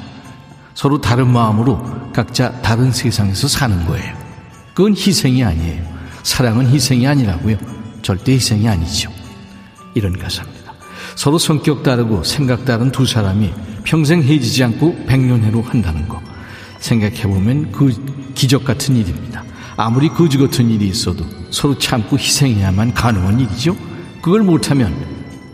서로 0.76 1.02
다른 1.02 1.28
마음으로 1.32 2.12
각자 2.14 2.52
다른 2.62 2.92
세상에서 2.92 3.48
사는 3.48 3.86
거예요. 3.86 4.16
그건 4.74 4.94
희생이 4.96 5.44
아니에요. 5.44 5.99
사랑은 6.24 6.68
희생이 6.70 7.08
아니라고요. 7.08 7.58
절대 8.02 8.34
희생이 8.34 8.68
아니죠. 8.68 9.12
이런 9.94 10.18
가사입니다. 10.18 10.74
서로 11.16 11.38
성격 11.38 11.84
다르고 11.84 12.24
생각 12.24 12.66
다른 12.66 12.92
두 12.92 13.06
사람이 13.06 13.52
평생 13.84 14.22
헤어지지 14.22 14.64
않고 14.64 15.06
백년해로 15.06 15.62
한다는 15.62 16.08
거. 16.08 16.22
생각해보면 16.80 17.72
그 17.72 17.94
기적 18.36 18.64
같은 18.64 18.96
일입니다. 18.96 19.44
아무리 19.76 20.10
거지 20.10 20.38
같은 20.38 20.70
일이 20.70 20.88
있어도 20.88 21.26
서로 21.52 21.78
참고 21.78 22.18
희생해야만 22.18 22.94
가능한 22.94 23.40
일이죠. 23.40 23.76
그걸 24.22 24.44
못하면 24.44 24.94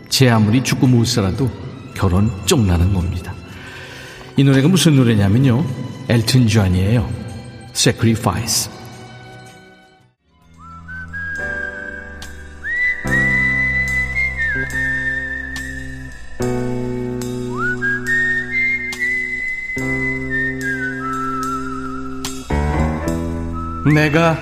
제 0.08 0.28
아무리 0.28 0.62
죽고 0.62 0.86
못 0.86 1.06
살아도 1.06 1.50
결혼 1.94 2.30
쪽나는 2.44 2.92
겁니다. 2.92 3.34
이 4.36 4.44
노래가 4.44 4.68
무슨 4.68 4.96
노래냐면요. 4.96 5.64
엘튼 6.08 6.46
존이에요. 6.46 7.08
Sacrifice. 7.74 8.75
내가 23.94 24.36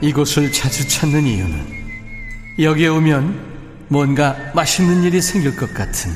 이곳을 0.00 0.52
자주 0.52 0.86
찾는 0.86 1.26
이유는 1.26 1.74
여기에 2.60 2.88
오면 2.88 3.54
뭔가 3.88 4.36
맛있는 4.54 5.02
일이 5.02 5.20
생길 5.20 5.56
것 5.56 5.74
같은 5.74 6.12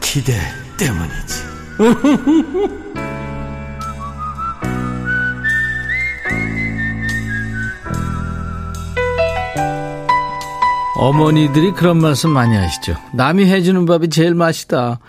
기대 0.00 0.38
때문이지. 0.78 1.42
어머니들이 10.96 11.72
그런 11.72 11.98
말씀 11.98 12.30
많이 12.30 12.56
하시죠. 12.56 12.96
남이 13.12 13.46
해주는 13.46 13.84
밥이 13.84 14.08
제일 14.08 14.34
맛있다. 14.34 15.00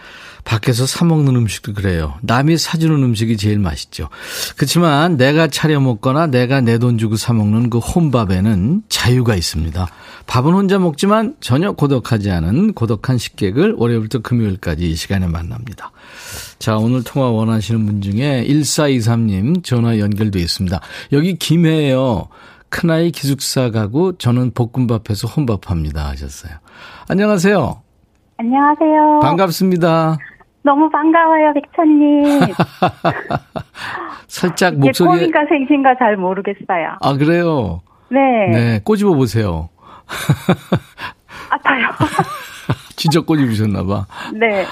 밖에서 0.46 0.86
사 0.86 1.04
먹는 1.06 1.36
음식도 1.36 1.74
그래요. 1.74 2.14
남이 2.22 2.58
사주는 2.58 2.96
음식이 3.04 3.36
제일 3.36 3.60
맛있죠. 3.60 4.10
그렇지만 4.56 5.18
내가 5.18 5.48
차려 5.48 5.80
먹거나 5.82 6.28
내가 6.28 6.62
내 6.62 6.78
돈 6.78 6.98
주고 6.98 7.16
사 7.16 7.34
먹는 7.34 7.70
그 7.70 7.80
혼밥에는 7.80 8.84
자유가 8.88 9.36
있습니다. 9.36 9.88
밥은 10.28 10.54
혼자 10.54 10.78
먹지만 10.80 11.36
전혀 11.40 11.72
고독하지 11.72 12.30
않은 12.32 12.74
고독한 12.74 13.18
식객을 13.18 13.74
월요일부터 13.78 14.20
금요일까지 14.20 14.90
이 14.90 14.96
시간에 14.96 15.28
만납니다. 15.28 15.92
자, 16.60 16.78
오늘 16.78 17.04
통화 17.04 17.30
원하시는 17.30 17.86
분 17.86 18.02
중에 18.02 18.46
1423님 18.48 19.64
전화 19.64 20.00
연결돼 20.00 20.40
있습니다. 20.40 20.80
여기 21.14 21.38
김해에요. 21.38 22.28
큰아이 22.70 23.12
기숙사 23.12 23.72
가고 23.72 24.18
저는 24.18 24.52
볶음밥해서 24.54 25.28
혼밥합니다 25.28 26.08
하셨어요. 26.10 26.54
안녕하세요. 27.08 27.82
안녕하세요. 28.38 29.20
반갑습니다. 29.22 30.18
너무 30.66 30.90
반가워요, 30.90 31.54
백천님. 31.54 32.42
살짝 34.28 34.76
목소리. 34.76 35.08
꿈인가 35.08 35.46
생신가 35.48 35.96
잘 36.00 36.18
모르겠어요. 36.18 36.98
아, 37.00 37.14
그래요? 37.14 37.82
네. 38.10 38.20
네, 38.52 38.82
꼬집어 38.84 39.14
보세요. 39.14 39.70
아파요. 41.52 41.88
진짜 42.98 43.22
꼬집으셨나봐. 43.22 44.08
네. 44.34 44.66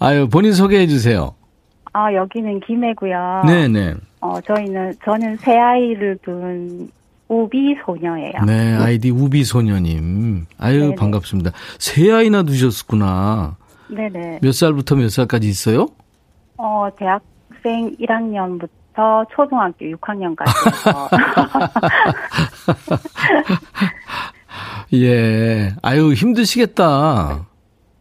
아유, 0.00 0.28
본인 0.30 0.54
소개해 0.54 0.86
주세요. 0.86 1.34
아, 1.92 2.12
여기는 2.12 2.60
김해고요. 2.60 3.42
네네. 3.46 3.94
어, 4.22 4.40
저희는, 4.40 4.94
저는 5.04 5.36
새 5.36 5.56
아이를 5.58 6.18
둔 6.24 6.88
우비 7.28 7.76
소녀예요. 7.84 8.32
네, 8.46 8.74
아이디 8.76 9.10
우비 9.10 9.44
소녀님. 9.44 10.46
아유, 10.58 10.80
네네. 10.80 10.94
반갑습니다. 10.94 11.50
새 11.78 12.10
아이나 12.10 12.42
두셨구나. 12.42 13.56
네네. 13.88 14.40
몇 14.42 14.52
살부터 14.52 14.96
몇 14.96 15.08
살까지 15.10 15.48
있어요? 15.48 15.88
어, 16.56 16.88
대학생 16.98 17.94
1학년부터 17.96 19.26
초등학교 19.34 19.86
6학년까지. 19.86 20.52
예. 24.94 25.74
아유, 25.82 26.12
힘드시겠다. 26.12 27.46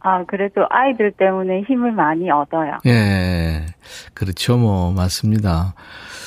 아, 0.05 0.25
그래도 0.25 0.65
아이들 0.69 1.11
때문에 1.11 1.61
힘을 1.61 1.93
많이 1.93 2.29
얻어요. 2.29 2.77
예. 2.85 3.65
그렇죠, 4.13 4.57
뭐, 4.57 4.91
맞습니다. 4.91 5.73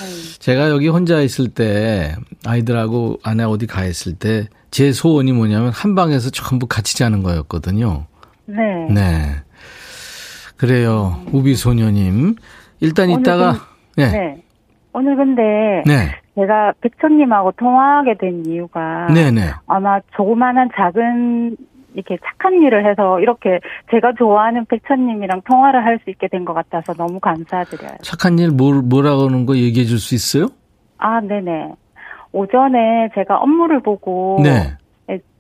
네. 0.01 0.39
제가 0.39 0.71
여기 0.71 0.89
혼자 0.89 1.21
있을 1.21 1.49
때, 1.49 2.17
아이들하고 2.47 3.19
아내 3.23 3.45
어디 3.45 3.67
가 3.67 3.85
있을 3.85 4.15
때, 4.15 4.49
제 4.71 4.93
소원이 4.93 5.33
뭐냐면, 5.33 5.71
한 5.71 5.95
방에서 5.95 6.31
전부 6.31 6.67
같이 6.67 6.97
자는 6.97 7.23
거였거든요. 7.23 8.07
네. 8.47 8.57
네. 8.91 9.43
그래요. 10.57 11.17
우비소녀님. 11.33 12.37
일단 12.81 13.11
이따가, 13.11 13.55
네. 13.97 14.11
네. 14.11 14.43
오늘 14.93 15.17
근데, 15.17 15.43
네. 15.87 16.15
제가 16.35 16.73
백천님하고 16.81 17.53
통화하게 17.53 18.15
된 18.19 18.45
이유가, 18.47 19.07
네네. 19.13 19.41
아마 19.67 20.01
조그마한 20.17 20.71
작은 20.77 21.57
이렇게 21.95 22.19
착한 22.25 22.55
일을 22.63 22.87
해서 22.91 23.21
이렇게 23.21 23.59
제가 23.91 24.13
좋아하는 24.19 24.67
백천님이랑 24.67 25.43
통화를 25.47 25.83
할 25.85 25.99
수 26.05 26.11
있게 26.11 26.29
된 26.29 26.45
것 26.45 26.53
같아서 26.53 26.93
너무 26.93 27.19
감사드려요. 27.21 27.97
착한 28.03 28.39
일 28.39 28.51
뭘, 28.51 28.83
뭐라고 28.83 29.23
하는 29.29 29.47
거 29.47 29.57
얘기해 29.57 29.87
줄 29.87 29.99
수 29.99 30.15
있어요? 30.15 30.49
아, 30.99 31.21
네네. 31.23 31.73
오전에 32.33 33.09
제가 33.15 33.39
업무를 33.39 33.81
보고 33.81 34.41
네. 34.43 34.77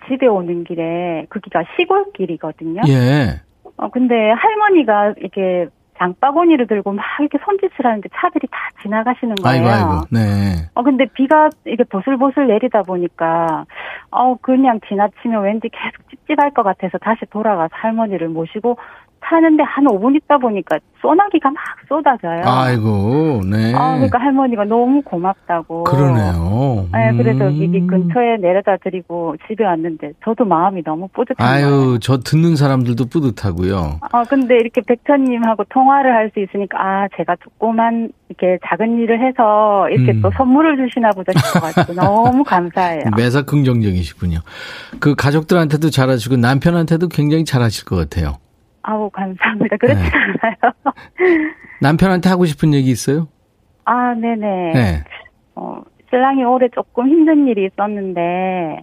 집에 0.09 0.26
오는 0.29 0.64
길에 0.64 1.26
거기가 1.29 1.62
시골길이거든요. 1.76 2.83
예. 2.88 3.40
어, 3.77 3.89
근데 3.91 4.31
할머니가 4.31 5.15
이렇게 5.19 5.69
장바구니를 5.99 6.67
들고 6.67 6.93
막 6.93 7.05
이렇게 7.21 7.39
손짓을 7.45 7.85
하는데 7.85 8.09
차들이 8.15 8.47
다 8.51 8.59
지나가시는 8.83 9.35
거예요. 9.37 9.67
아이고, 9.67 9.69
아이고, 9.69 10.07
네. 10.11 10.69
어, 10.75 10.83
근데 10.83 11.07
비가 11.07 11.49
이게 11.67 11.85
보슬보슬 11.85 12.49
내리다 12.49 12.83
보니까, 12.83 13.65
어, 14.11 14.37
그냥 14.37 14.81
지나치면 14.89 15.43
왠지 15.43 15.69
계속 15.71 16.09
찝찝할 16.11 16.53
것 16.53 16.62
같아서 16.62 16.99
다시 16.99 17.25
돌아가서 17.31 17.75
할머니를 17.75 18.29
모시고 18.29 18.77
타는데 19.29 19.62
한 19.65 19.85
5분 19.85 20.15
있다 20.17 20.39
보니까 20.39 20.79
소나기가 21.03 21.51
막 21.51 21.62
쏟아져요. 21.89 22.43
아이고, 22.45 23.41
네. 23.51 23.75
아, 23.75 23.95
그러니까 23.95 24.19
할머니가 24.19 24.65
너무 24.65 25.03
고맙다고. 25.03 25.85
그러네요. 25.85 26.89
네, 26.93 27.12
그래서 27.17 27.45
음. 27.49 27.62
여기 27.62 27.87
근처에 27.87 28.37
내려다 28.41 28.77
드리고 28.77 29.37
집에 29.47 29.65
왔는데 29.65 30.12
저도 30.25 30.45
마음이 30.45 30.83
너무 30.85 31.09
뿌듯해요. 31.09 31.47
아유, 31.47 31.99
저 32.01 32.19
듣는 32.19 32.57
사람들도 32.57 33.07
뿌듯하고요. 33.07 34.01
아, 34.12 34.23
근데 34.25 34.57
이렇게 34.57 34.81
백천님하고 34.87 35.65
통화를 35.69 36.12
할 36.15 36.27
수 36.35 36.41
있으니까 36.41 36.77
아, 36.81 37.09
제가 37.17 37.37
조그만 37.45 38.09
이렇게 38.29 38.59
작은 38.67 38.99
일을 38.99 39.25
해서 39.25 39.89
이렇게 39.91 40.11
음. 40.11 40.23
또 40.23 40.31
선물을 40.37 40.77
주시나 40.77 41.11
보다 41.11 41.33
싶어가지고 41.39 41.95
너무 42.03 42.43
감사해요. 42.43 43.05
매사 43.17 43.43
긍정적이시군요. 43.43 44.41
그 44.99 45.15
가족들한테도 45.15 45.91
잘하시고 45.91 46.37
남편한테도 46.39 47.07
굉장히 47.09 47.45
잘하실 47.45 47.85
것 47.85 47.95
같아요. 47.95 48.39
아우 48.88 49.11
감사합니다. 49.11 49.77
그렇지 49.79 50.01
네. 50.01 50.11
않아요. 50.14 50.72
남편한테 51.83 52.29
하고 52.29 52.44
싶은 52.46 52.72
얘기 52.72 52.90
있어요? 52.90 53.27
아 53.85 54.14
네네. 54.14 54.72
네. 54.75 55.05
어, 55.57 55.83
신랑이 56.09 56.44
올해 56.44 56.68
조금 56.68 57.09
힘든 57.09 57.49
일이 57.49 57.66
있었는데 57.66 58.79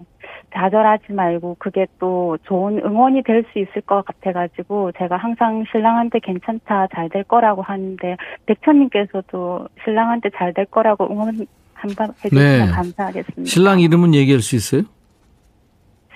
좌절하지 0.54 1.12
말고 1.12 1.56
그게 1.58 1.86
또 1.98 2.36
좋은 2.44 2.78
응원이 2.84 3.22
될 3.24 3.44
수 3.52 3.58
있을 3.58 3.80
것 3.82 4.04
같아가지고 4.04 4.92
제가 4.98 5.16
항상 5.16 5.64
신랑한테 5.72 6.18
괜찮다 6.20 6.88
잘 6.94 7.08
될 7.08 7.24
거라고 7.24 7.62
하는데 7.62 8.16
백천님께서도 8.46 9.68
신랑한테 9.84 10.30
잘 10.36 10.52
될 10.52 10.66
거라고 10.66 11.06
응원 11.10 11.46
한번 11.72 12.10
해주시면 12.24 12.66
네. 12.66 12.72
감사하겠습니다. 12.72 13.44
신랑 13.46 13.80
이름은 13.80 14.14
얘기할 14.14 14.40
수 14.42 14.54
있어요? 14.54 14.82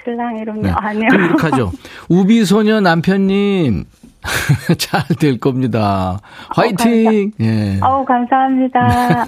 신랑 0.04 0.36
이름요? 0.38 0.62
네. 0.62 0.70
아니요. 0.70 1.08
그럼 1.10 1.24
이렇게 1.26 1.42
하죠. 1.48 1.72
우비소녀 2.08 2.80
남편님. 2.80 3.84
잘 4.78 5.02
될 5.20 5.38
겁니다. 5.38 6.20
화이팅! 6.50 7.32
어, 7.40 7.44
예. 7.44 7.78
어우, 7.80 8.04
감사합니다. 8.04 9.26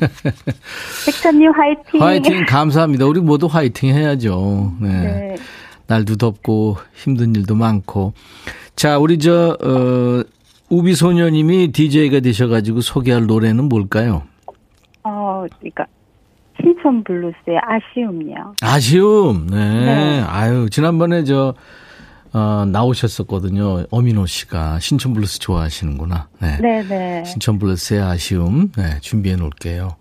백천님 1.07 1.53
화이팅! 1.53 2.03
화이팅! 2.03 2.45
감사합니다. 2.47 3.07
우리 3.07 3.21
모두 3.21 3.47
화이팅 3.47 3.95
해야죠. 3.95 4.73
네. 4.81 4.89
네. 4.89 5.35
날도 5.87 6.17
덥고 6.17 6.77
힘든 6.95 7.35
일도 7.35 7.55
많고. 7.55 8.13
자, 8.77 8.99
우리 8.99 9.19
저, 9.19 9.57
어, 9.63 10.23
우비소녀님이 10.69 11.73
DJ가 11.73 12.21
되셔가지고 12.21 12.81
소개할 12.81 13.27
노래는 13.27 13.69
뭘까요? 13.69 14.23
어, 15.05 15.45
그러니까 15.59 15.87
신촌 16.61 17.05
블루스의 17.05 17.59
아쉬움이요. 17.63 18.55
아쉬움. 18.63 19.47
네. 19.51 19.57
네. 19.57 20.21
아유, 20.27 20.69
지난번에 20.71 21.25
저 21.25 21.55
어, 22.33 22.65
나오셨었거든요. 22.67 23.87
어민호 23.91 24.27
씨가 24.27 24.79
신촌 24.79 25.15
블루스 25.15 25.41
좋아하시는구나. 25.41 26.29
네. 26.41 26.59
네, 26.61 26.83
네. 26.85 27.25
신촌 27.25 27.59
블루스의 27.59 28.01
아쉬움. 28.01 28.71
네, 28.77 29.01
준비해 29.01 29.37
놓을게요. 29.37 29.97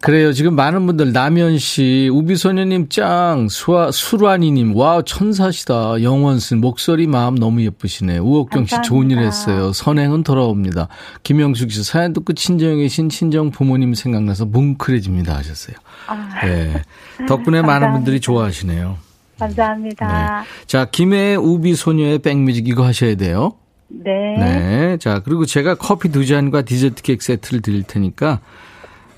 그래요. 0.00 0.32
지금 0.32 0.56
많은 0.56 0.86
분들 0.86 1.12
남현 1.12 1.58
씨, 1.58 2.08
우비소녀님 2.10 2.88
짱, 2.88 3.48
수아 3.50 3.90
수라니님, 3.90 4.74
와 4.74 5.02
천사시다. 5.02 6.02
영원슨 6.02 6.62
목소리 6.62 7.06
마음 7.06 7.34
너무 7.34 7.62
예쁘시네. 7.62 8.16
우옥경 8.16 8.64
씨 8.64 8.76
좋은 8.82 9.10
일 9.10 9.18
했어요. 9.18 9.74
선행은 9.74 10.22
돌아옵니다. 10.22 10.88
김영숙 11.22 11.70
씨 11.70 11.84
사연 11.84 12.14
듣고 12.14 12.32
친정에 12.32 12.76
계신 12.76 13.10
친정 13.10 13.50
부모님 13.50 13.92
생각나서 13.92 14.46
뭉클해집니다 14.46 15.36
하셨어요. 15.36 15.76
아. 16.06 16.46
네. 16.46 16.82
덕분에 17.28 17.60
많은 17.62 17.92
분들이 17.92 18.20
좋아하시네요. 18.20 18.96
감사합니다. 19.38 20.42
네. 20.42 20.66
자, 20.66 20.86
김해 20.86 21.34
우비소녀의 21.34 22.20
백뮤직 22.20 22.68
이거 22.68 22.86
하셔야 22.86 23.16
돼요. 23.16 23.52
네. 23.88 24.36
네. 24.38 24.96
자, 24.96 25.20
그리고 25.22 25.44
제가 25.44 25.74
커피 25.74 26.08
두 26.08 26.24
잔과 26.24 26.62
디저트 26.62 27.02
케이크 27.02 27.22
세트를 27.22 27.60
드릴 27.60 27.82
테니까 27.82 28.40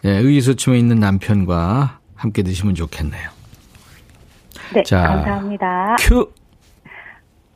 예, 0.04 0.10
의기소침해 0.10 0.78
있는 0.78 0.96
남편과 0.96 2.00
함께 2.14 2.42
드시면 2.42 2.74
좋겠네요. 2.74 3.30
네, 4.74 4.82
자, 4.84 5.02
감사합니다. 5.02 5.96
큐. 6.00 6.30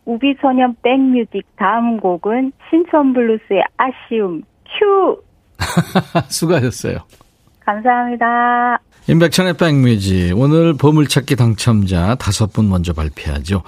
우비소녀 0.05 0.77
백뮤직 0.83 1.45
다음 1.57 1.99
곡은 1.99 2.53
신촌블루스의 2.71 3.65
아쉬움 3.77 4.43
큐. 4.65 5.21
수고하셨어요. 6.29 6.99
감사합니다. 7.61 8.79
임백천의 9.09 9.55
백뮤직 9.55 10.37
오늘 10.37 10.75
보물찾기 10.75 11.37
당첨자 11.37 12.15
다섯 12.17 12.53
분 12.53 12.69
먼저 12.69 12.93
발표하죠. 12.93 13.63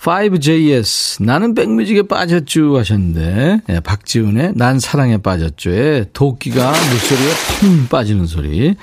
5JS 0.00 1.24
나는 1.24 1.54
백뮤직에 1.54 2.02
빠졌죠 2.02 2.76
하셨는데 2.76 3.60
예, 3.70 3.80
박지훈의 3.80 4.52
난 4.54 4.78
사랑에 4.78 5.18
빠졌죠에 5.18 6.06
도끼가 6.12 6.70
물소리에 6.70 7.28
펑 7.60 7.88
빠지는 7.88 8.26
소리. 8.26 8.74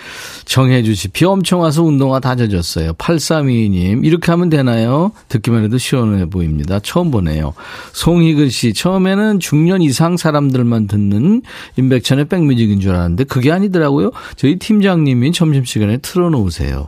정혜주 0.46 0.96
씨 0.96 1.08
비 1.10 1.26
엄청 1.26 1.62
와서 1.62 1.84
운동화 1.84 2.20
다 2.20 2.36
젖었어요. 2.36 2.94
8322님 2.94 4.06
이렇게 4.06 4.32
하면 4.32 4.50
되나요? 4.50 5.12
듣기만 5.28 5.64
해도 5.64 5.78
시원해 5.78 6.26
보입니다. 6.26 6.80
처음 6.80 7.12
보네요. 7.12 7.54
송희근 7.94 8.50
씨 8.50 8.74
처음에는 8.74 9.40
중년 9.40 9.82
이상 9.82 10.18
사람들만 10.18 10.88
듣는 10.88 11.42
임백천의 11.78 12.26
백뮤직인 12.26 12.80
줄 12.80 12.92
알았는데 12.92 13.26
그게 13.26 13.52
아니더라고요. 13.52 14.12
저희 14.38 14.58
팀장님이 14.58 15.32
점심시간에 15.34 15.98
틀어놓으세요 15.98 16.88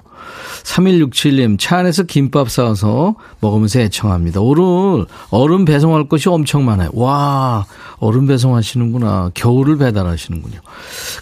3167님, 0.64 1.58
차 1.60 1.78
안에서 1.80 2.04
김밥 2.04 2.50
싸서 2.50 3.16
먹으면서 3.42 3.80
애청합니다. 3.82 4.40
오늘 4.42 5.06
얼음 5.30 5.66
배송할 5.66 6.08
것이 6.08 6.30
엄청 6.30 6.66
많아요. 6.66 6.90
와, 6.94 7.66
얼음 7.98 8.28
배송하시는구나. 8.28 9.32
겨울을 9.34 9.78
배달하시는군요. 9.78 10.60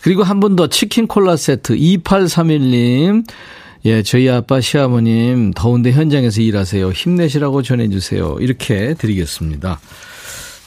그리고 0.02 0.24
한 0.24 0.40
분 0.40 0.56
더 0.56 0.68
치킨 0.68 1.08
콜라 1.08 1.36
세트 1.38 1.76
2831님. 1.76 3.26
예, 3.86 4.04
저희 4.04 4.30
아빠 4.30 4.62
시아버님 4.62 5.54
더운데 5.56 5.92
현장에서 5.92 6.42
일하세요. 6.42 6.92
힘내시라고 6.92 7.62
전해주세요. 7.64 8.38
이렇게 8.40 8.94
드리겠습니다. 8.96 9.80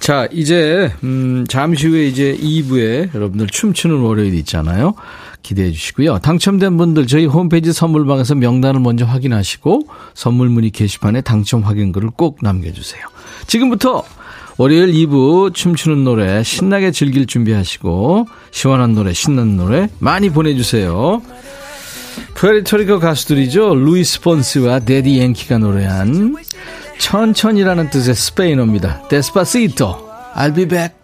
자, 0.00 0.28
이제, 0.32 0.92
음, 1.04 1.46
잠시 1.48 1.86
후에 1.86 2.06
이제 2.06 2.36
2부에 2.40 3.14
여러분들 3.14 3.46
춤추는 3.46 4.00
월요일 4.00 4.34
있잖아요. 4.34 4.94
기대해 5.44 5.70
주시고요. 5.70 6.18
당첨된 6.18 6.76
분들 6.76 7.06
저희 7.06 7.26
홈페이지 7.26 7.72
선물방에서 7.72 8.34
명단을 8.34 8.80
먼저 8.80 9.04
확인하시고 9.04 9.82
선물 10.14 10.48
문의 10.48 10.70
게시판에 10.70 11.20
당첨 11.20 11.60
확인글을 11.60 12.10
꼭 12.16 12.38
남겨주세요. 12.42 13.04
지금부터 13.46 14.02
월요일 14.56 14.92
2부 14.92 15.54
춤추는 15.54 16.02
노래 16.02 16.42
신나게 16.42 16.90
즐길 16.90 17.26
준비하시고 17.26 18.26
시원한 18.50 18.94
노래 18.94 19.12
신나는 19.12 19.56
노래 19.56 19.88
많이 19.98 20.30
보내주세요. 20.30 21.22
푸에르토리코 22.34 22.98
가수들이죠. 22.98 23.74
루이스 23.74 24.22
폰시와 24.22 24.80
대디 24.80 25.20
양키가 25.20 25.58
노래한 25.58 26.36
천천히라는 26.98 27.90
뜻의 27.90 28.14
스페인어입니다. 28.14 29.08
데스파시토 29.08 30.08
I'll 30.34 30.54
be 30.54 30.66
back. 30.66 31.03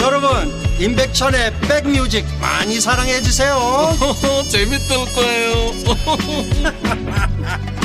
여러분 0.00 0.50
임백천의 0.80 1.60
백뮤직 1.60 2.24
많이 2.40 2.80
사랑해 2.80 3.20
주세요. 3.20 3.94
재밌을 4.50 4.96
거예요. 5.14 5.74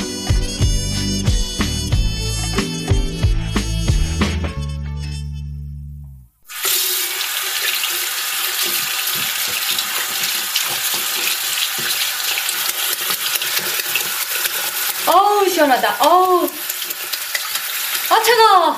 어우 15.08 15.50
시원하다. 15.50 15.98
어우 16.00 16.50
아 18.10 18.24
차가워. 18.24 18.78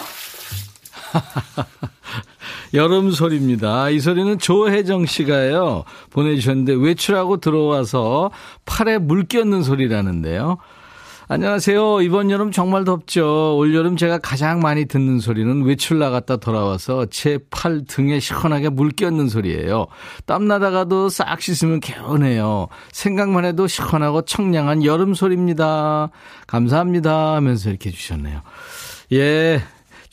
여름 2.77 3.09
소리입니다. 3.09 3.89
이 3.89 3.99
소리는 3.99 4.37
조혜정 4.37 5.07
씨가요. 5.07 5.83
보내주셨는데 6.11 6.75
외출하고 6.75 7.37
들어와서 7.37 8.29
팔에 8.65 8.99
물 8.99 9.23
껴는 9.23 9.63
소리라는데요. 9.63 10.57
안녕하세요. 11.27 12.01
이번 12.03 12.29
여름 12.29 12.51
정말 12.51 12.85
덥죠. 12.85 13.57
올 13.57 13.73
여름 13.75 13.97
제가 13.97 14.19
가장 14.19 14.59
많이 14.59 14.85
듣는 14.85 15.19
소리는 15.19 15.63
외출 15.63 15.97
나갔다 15.97 16.37
돌아와서 16.37 17.07
제 17.07 17.39
팔 17.49 17.83
등에 17.85 18.19
시원하게 18.19 18.69
물 18.69 18.91
껴는 18.91 19.27
소리예요. 19.27 19.87
땀 20.25 20.47
나다가도 20.47 21.09
싹 21.09 21.41
씻으면 21.41 21.79
개운해요. 21.79 22.67
생각만 22.91 23.43
해도 23.43 23.65
시원하고 23.67 24.21
청량한 24.21 24.85
여름 24.85 25.15
소리입니다. 25.15 26.11
감사합니다 26.45 27.35
하면서 27.35 27.69
이렇게 27.71 27.89
주셨네요. 27.89 28.41
예, 29.13 29.61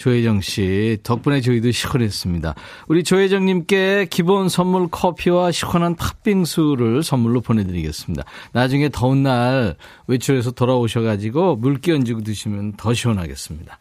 조혜정 0.05 0.43
씨 0.43 0.99
덕분에 1.03 1.40
저희도 1.40 1.71
시원했습니다. 1.71 2.55
우리 2.88 3.05
조혜정님께 3.05 4.09
기본 4.11 4.51
선물 4.51 4.88
커피와 4.88 5.51
시원한 5.51 5.97
팥빙수를 5.97 7.03
선물로 7.03 7.40
보내드리겠습니다. 7.40 8.23
나중에 8.53 8.90
더운 8.90 9.23
날 9.23 9.77
외출해서 10.07 10.51
돌아오셔가지고 10.51 11.57
물기 11.57 11.90
얹고 11.93 12.21
드시면 12.21 12.75
더 12.77 12.93
시원하겠습니다. 12.93 13.79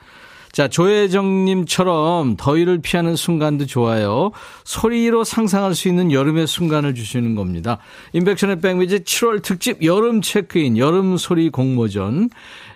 자, 0.53 0.67
조혜정님처럼 0.67 2.37
더위를 2.37 2.77
피하는 2.77 3.15
순간도 3.15 3.65
좋아요. 3.65 4.31
소리로 4.63 5.23
상상할 5.23 5.73
수 5.73 5.87
있는 5.87 6.11
여름의 6.11 6.45
순간을 6.45 6.93
주시는 6.93 7.33
겁니다. 7.33 7.79
인백션의 8.13 8.61
백미지 8.61 8.99
7월 8.99 9.41
특집 9.41 9.83
여름 9.83 10.21
체크인, 10.21 10.77
여름 10.77 11.17
소리 11.17 11.49
공모전. 11.49 12.29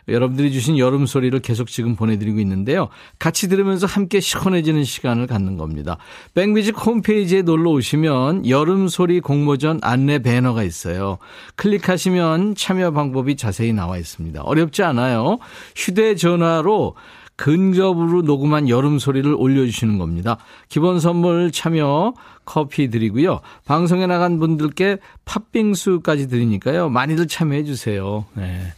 여러분들이 0.07 0.51
주신 0.51 0.77
여름 0.77 1.05
소리를 1.05 1.37
계속 1.39 1.67
지금 1.67 1.95
보내드리고 1.95 2.39
있는데요. 2.39 2.89
같이 3.19 3.49
들으면서 3.49 3.85
함께 3.85 4.19
시원해지는 4.19 4.83
시간을 4.83 5.27
갖는 5.27 5.57
겁니다. 5.57 5.97
백뮤직 6.33 6.77
홈페이지에 6.85 7.41
놀러 7.41 7.71
오시면 7.71 8.47
여름 8.47 8.87
소리 8.87 9.19
공모전 9.19 9.79
안내 9.81 10.19
배너가 10.19 10.63
있어요. 10.63 11.17
클릭하시면 11.55 12.55
참여 12.55 12.91
방법이 12.91 13.35
자세히 13.35 13.73
나와 13.73 13.97
있습니다. 13.97 14.41
어렵지 14.41 14.83
않아요. 14.83 15.39
휴대전화로 15.75 16.95
근접으로 17.37 18.23
녹음한 18.23 18.67
여름 18.67 18.97
소리를 18.97 19.31
올려주시는 19.37 19.99
겁니다. 19.99 20.37
기본 20.69 20.99
선물 20.99 21.51
참여 21.51 22.13
커피 22.45 22.89
드리고요. 22.89 23.41
방송에 23.65 24.07
나간 24.07 24.39
분들께 24.39 24.97
팥빙수까지 25.25 26.29
드리니까요. 26.29 26.89
많이들 26.89 27.27
참여해 27.27 27.63
주세요. 27.63 28.25
네. 28.33 28.73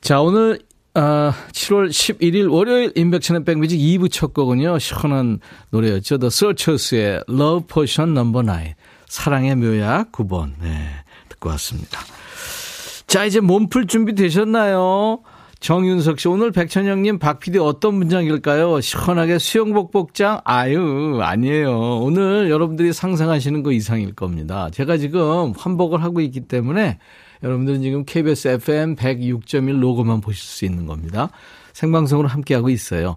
자, 0.00 0.20
오늘 0.20 0.58
아, 0.94 1.32
7월 1.52 1.90
11일 1.90 2.50
월요일 2.52 2.92
인백천의 2.96 3.44
백뮤직 3.44 3.78
2부 3.78 4.10
첫 4.10 4.32
곡은요. 4.34 4.78
시원한 4.78 5.38
노래였죠. 5.70 6.18
The 6.18 6.28
Searchers의 6.28 7.24
Love 7.28 7.66
Potion 7.68 8.16
No. 8.16 8.32
9. 8.32 8.74
사랑의 9.06 9.54
묘약 9.56 10.12
9번. 10.12 10.52
네. 10.60 10.88
듣고 11.28 11.50
왔습니다. 11.50 12.00
자, 13.06 13.24
이제 13.24 13.40
몸풀 13.40 13.86
준비 13.86 14.14
되셨나요? 14.14 15.20
정윤석 15.60 16.20
씨, 16.20 16.28
오늘 16.28 16.52
백천영님, 16.52 17.18
박 17.18 17.40
PD 17.40 17.58
어떤 17.58 17.94
문장일까요? 17.94 18.80
시원하게 18.80 19.38
수영복 19.38 19.90
복장? 19.90 20.40
아유, 20.44 21.18
아니에요. 21.20 22.00
오늘 22.00 22.48
여러분들이 22.48 22.92
상상하시는 22.92 23.62
거 23.64 23.72
이상일 23.72 24.14
겁니다. 24.14 24.68
제가 24.72 24.98
지금 24.98 25.52
환복을 25.56 26.02
하고 26.02 26.20
있기 26.20 26.42
때문에 26.42 26.98
여러분들은 27.42 27.82
지금 27.82 28.04
KBS 28.04 28.48
FM 28.48 28.96
106.1 28.96 29.80
로고만 29.80 30.20
보실 30.20 30.42
수 30.42 30.64
있는 30.64 30.86
겁니다. 30.86 31.30
생방송으로 31.78 32.28
함께하고 32.28 32.70
있어요. 32.70 33.16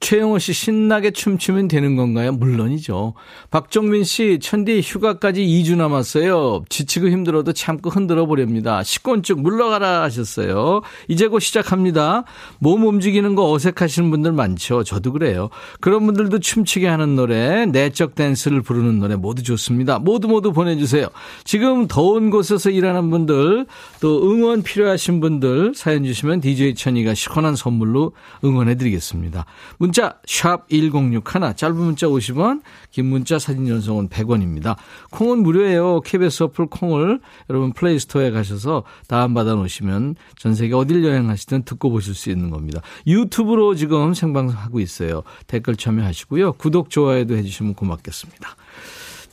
최영호 0.00 0.38
씨 0.38 0.52
신나게 0.52 1.12
춤추면 1.12 1.68
되는 1.68 1.96
건가요? 1.96 2.32
물론이죠. 2.32 3.14
박정민 3.50 4.04
씨 4.04 4.38
천디 4.38 4.82
휴가까지 4.84 5.42
2주 5.42 5.76
남았어요. 5.76 6.64
지치고 6.68 7.08
힘들어도 7.08 7.54
참고 7.54 7.88
흔들어 7.88 8.26
보렵니다. 8.26 8.82
식곤증 8.82 9.40
물러가라 9.42 10.02
하셨어요. 10.02 10.82
이제 11.08 11.26
곧 11.26 11.40
시작합니다. 11.40 12.24
몸 12.58 12.84
움직이는 12.86 13.34
거 13.34 13.50
어색하시는 13.50 14.10
분들 14.10 14.32
많죠. 14.32 14.84
저도 14.84 15.12
그래요. 15.12 15.48
그런 15.80 16.04
분들도 16.04 16.38
춤추게 16.38 16.86
하는 16.88 17.16
노래, 17.16 17.64
내적 17.64 18.14
댄스를 18.14 18.60
부르는 18.60 18.98
노래 18.98 19.16
모두 19.16 19.42
좋습니다. 19.42 19.98
모두 19.98 20.28
모두 20.28 20.52
보내주세요. 20.52 21.08
지금 21.44 21.88
더운 21.88 22.28
곳에서 22.28 22.68
일하는 22.68 23.08
분들 23.08 23.66
또 24.00 24.30
응원 24.30 24.62
필요하신 24.62 25.20
분들 25.20 25.72
사연 25.74 26.04
주시면 26.04 26.42
DJ 26.42 26.74
천이가 26.74 27.14
시원한 27.14 27.56
선물로 27.56 28.01
응원해 28.44 28.74
드리겠습니다. 28.76 29.44
문자 29.78 30.18
1061, 30.26 31.22
짧은 31.56 31.76
문자 31.76 32.06
50원, 32.06 32.62
긴 32.90 33.06
문자 33.06 33.38
사진 33.38 33.66
전송은 33.66 34.08
100원입니다. 34.08 34.76
콩은 35.10 35.42
무료예요. 35.42 36.00
KBS 36.00 36.44
어플 36.44 36.66
콩을 36.66 37.20
여러분 37.50 37.72
플레이스토어에 37.72 38.30
가셔서 38.30 38.84
다운받아 39.08 39.54
놓으시면 39.54 40.16
전 40.36 40.54
세계 40.54 40.74
어딜 40.74 41.04
여행하시든 41.04 41.64
듣고 41.64 41.90
보실 41.90 42.14
수 42.14 42.30
있는 42.30 42.50
겁니다. 42.50 42.80
유튜브로 43.06 43.74
지금 43.74 44.14
생방송하고 44.14 44.80
있어요. 44.80 45.22
댓글 45.46 45.76
참여하시고요. 45.76 46.54
구독, 46.54 46.90
좋아요도 46.90 47.36
해주시면 47.36 47.74
고맙겠습니다. 47.74 48.56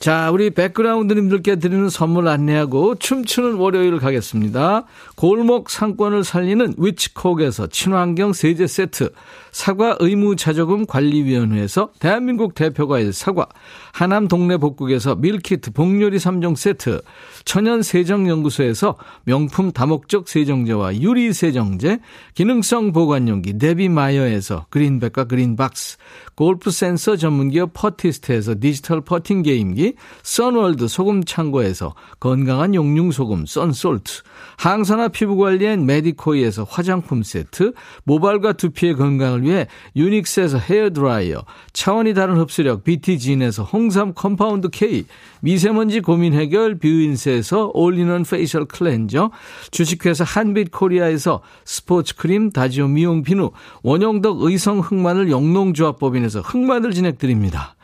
자, 0.00 0.30
우리 0.30 0.48
백그라운드님들께 0.48 1.56
드리는 1.56 1.90
선물 1.90 2.26
안내하고 2.26 2.94
춤추는 2.94 3.56
월요일 3.56 3.98
가겠습니다. 3.98 4.86
골목 5.14 5.68
상권을 5.68 6.24
살리는 6.24 6.72
위치콕에서 6.78 7.66
친환경 7.66 8.32
세제 8.32 8.66
세트, 8.66 9.12
사과 9.52 9.96
의무 10.00 10.36
자조금 10.36 10.86
관리위원회에서 10.86 11.90
대한민국 11.98 12.54
대표과일 12.54 13.12
사과, 13.12 13.46
하남 13.92 14.26
동네 14.26 14.56
복국에서 14.56 15.16
밀키트 15.16 15.72
복요리 15.72 16.16
3종 16.16 16.56
세트, 16.56 17.02
천연 17.44 17.82
세정연구소에서 17.82 18.96
명품 19.24 19.70
다목적 19.70 20.30
세정제와 20.30 20.96
유리 20.96 21.34
세정제, 21.34 21.98
기능성 22.32 22.92
보관용기 22.92 23.58
데비마이어에서 23.58 24.64
그린백과 24.70 25.24
그린박스, 25.24 25.98
골프 26.36 26.70
센서 26.70 27.16
전문기업 27.16 27.74
퍼티스트에서 27.74 28.54
디지털 28.58 29.02
퍼팅 29.02 29.42
게임기, 29.42 29.89
선월드 30.22 30.88
소금 30.88 31.24
창고에서 31.24 31.94
건강한 32.18 32.74
용융 32.74 33.10
소금 33.10 33.46
썬솔트, 33.46 34.22
항산화 34.56 35.08
피부 35.08 35.36
관리엔 35.36 35.86
메디코이에서 35.86 36.64
화장품 36.64 37.22
세트, 37.22 37.72
모발과 38.04 38.54
두피의 38.54 38.94
건강을 38.94 39.42
위해 39.42 39.66
유닉스에서 39.96 40.58
헤어 40.58 40.90
드라이어, 40.90 41.44
차원이 41.72 42.14
다른 42.14 42.36
흡수력 42.36 42.84
BT진에서 42.84 43.62
홍삼 43.62 44.14
compound 44.14 44.68
K, 44.70 45.04
미세먼지 45.40 46.00
고민 46.00 46.34
해결 46.34 46.78
뷰인스에서 46.78 47.70
올리는 47.74 48.22
facial 48.22 48.66
클렌저, 48.66 49.30
주식회사 49.70 50.24
한빛 50.24 50.70
코리아에서 50.70 51.42
스포츠 51.64 52.14
크림 52.16 52.50
다지오 52.50 52.88
미용 52.88 53.22
비누, 53.22 53.50
원형덕 53.82 54.42
의성 54.42 54.80
흑마늘 54.80 55.30
영농조합법인에서 55.30 56.40
흑마늘 56.40 56.92
진행 56.92 57.16
드립니다. 57.16 57.76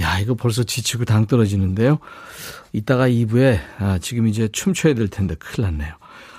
야, 0.00 0.18
이거 0.18 0.34
벌써 0.34 0.62
지치고 0.62 1.04
당 1.04 1.26
떨어지는데요. 1.26 1.98
이따가 2.72 3.08
2부에, 3.08 3.58
아, 3.78 3.98
지금 4.00 4.26
이제 4.28 4.48
춤춰야 4.48 4.94
될 4.94 5.08
텐데 5.08 5.34
큰일 5.36 5.66
났네요. 5.70 5.94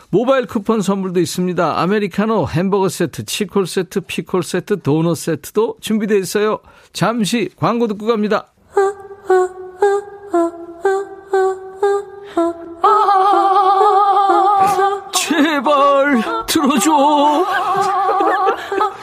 모바일 0.09 0.45
쿠폰 0.45 0.81
선물도 0.81 1.19
있습니다. 1.19 1.79
아메리카노, 1.81 2.47
햄버거 2.47 2.87
세트, 2.87 3.25
치콜 3.25 3.67
세트, 3.67 4.01
피콜 4.01 4.41
세트, 4.43 4.81
도넛 4.81 5.17
세트도 5.17 5.77
준비되어 5.81 6.17
있어요. 6.19 6.59
잠시 6.93 7.49
광고 7.57 7.87
듣고 7.87 8.05
갑니다. 8.05 8.53
제발 15.13 16.45
들어줘. 16.47 17.45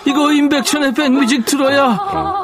이거 0.07 0.33
임백천의 0.33 0.95
백뮤직 0.95 1.45
들어야 1.45 2.44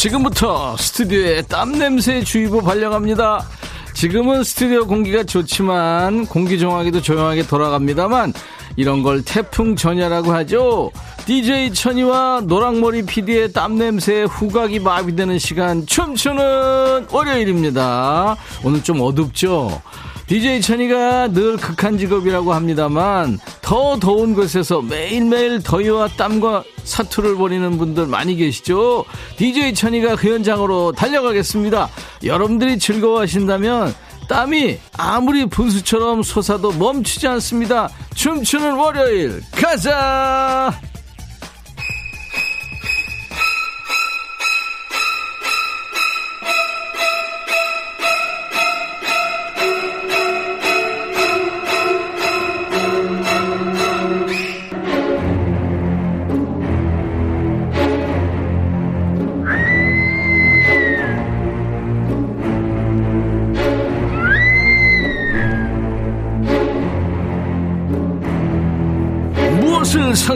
지금부터 0.00 0.78
스튜디오에 0.78 1.42
땀냄새 1.42 2.24
주의보 2.24 2.62
발령합니다. 2.62 3.46
지금은 3.92 4.44
스튜디오 4.44 4.86
공기가 4.86 5.24
좋지만 5.24 6.24
공기 6.24 6.58
정화기도 6.58 7.02
조용하게 7.02 7.46
돌아갑니다만 7.46 8.32
이런 8.76 9.02
걸 9.02 9.22
태풍 9.22 9.76
전야라고 9.76 10.32
하죠. 10.32 10.90
DJ 11.26 11.74
천이와 11.74 12.44
노랑머리 12.46 13.02
PD의 13.02 13.52
땀냄새에 13.52 14.22
후각이 14.22 14.78
마비되는 14.78 15.38
시간 15.38 15.84
춤추는 15.84 17.08
월요일입니다. 17.10 18.36
오늘 18.64 18.82
좀 18.82 19.02
어둡죠? 19.02 19.82
DJ 20.30 20.60
천이가 20.60 21.32
늘 21.32 21.56
극한 21.56 21.98
직업이라고 21.98 22.52
합니다만 22.52 23.40
더 23.62 23.98
더운 23.98 24.32
곳에서 24.32 24.80
매일매일 24.80 25.60
더위와 25.60 26.06
땀과 26.16 26.62
사투를 26.84 27.34
벌이는 27.34 27.76
분들 27.76 28.06
많이 28.06 28.36
계시죠? 28.36 29.04
DJ 29.38 29.74
천이가 29.74 30.14
그 30.14 30.32
현장으로 30.32 30.92
달려가겠습니다. 30.92 31.88
여러분들이 32.22 32.78
즐거워하신다면 32.78 33.92
땀이 34.28 34.78
아무리 34.96 35.46
분수처럼 35.46 36.22
솟아도 36.22 36.70
멈추지 36.70 37.26
않습니다. 37.26 37.88
춤추는 38.14 38.74
월요일 38.76 39.42
가자! 39.50 40.89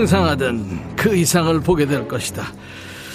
상상하던 0.08 0.96
그 0.96 1.16
이상을 1.16 1.58
보게 1.60 1.86
될 1.86 2.06
것이다. 2.06 2.44